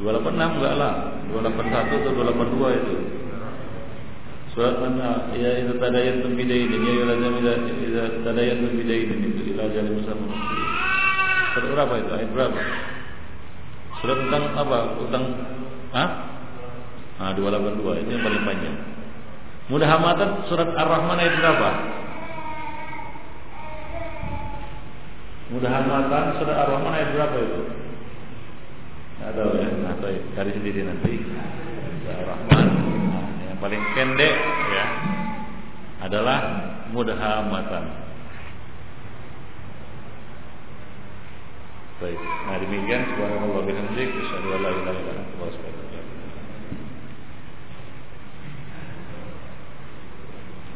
[0.00, 0.94] 286 enggak lah.
[1.32, 2.96] 281 atau 282 itu.
[4.54, 5.34] Surat mana?
[5.34, 10.36] Ya itu tadayantum bidainin ya yulazam idza tadayantum bidainin itu ila ajal musamma.
[11.56, 12.10] Surat berapa itu?
[12.12, 12.60] Ayat berapa?
[14.04, 14.78] Surat tentang apa?
[15.08, 15.24] Tentang
[15.96, 16.08] ah?
[17.16, 18.76] Ah 282 itu yang paling panjang.
[19.72, 21.68] Mudah hamatan surat Ar-Rahman ayat berapa?
[25.56, 27.60] Mudah hamatan surat Ar-Rahman ayat berapa itu?
[29.24, 29.94] Ada ya, nah,
[30.36, 31.16] cari sendiri nanti.
[32.04, 32.68] Ar-Rahman
[33.56, 34.34] paling pendek
[34.76, 34.86] ya
[36.04, 36.40] adalah
[36.92, 38.03] mudhamatan.
[42.04, 42.20] Baik.
[42.20, 45.83] Nah demikian subhanallah bihamdik asyhadu an la ilaha illa anta astaghfiruka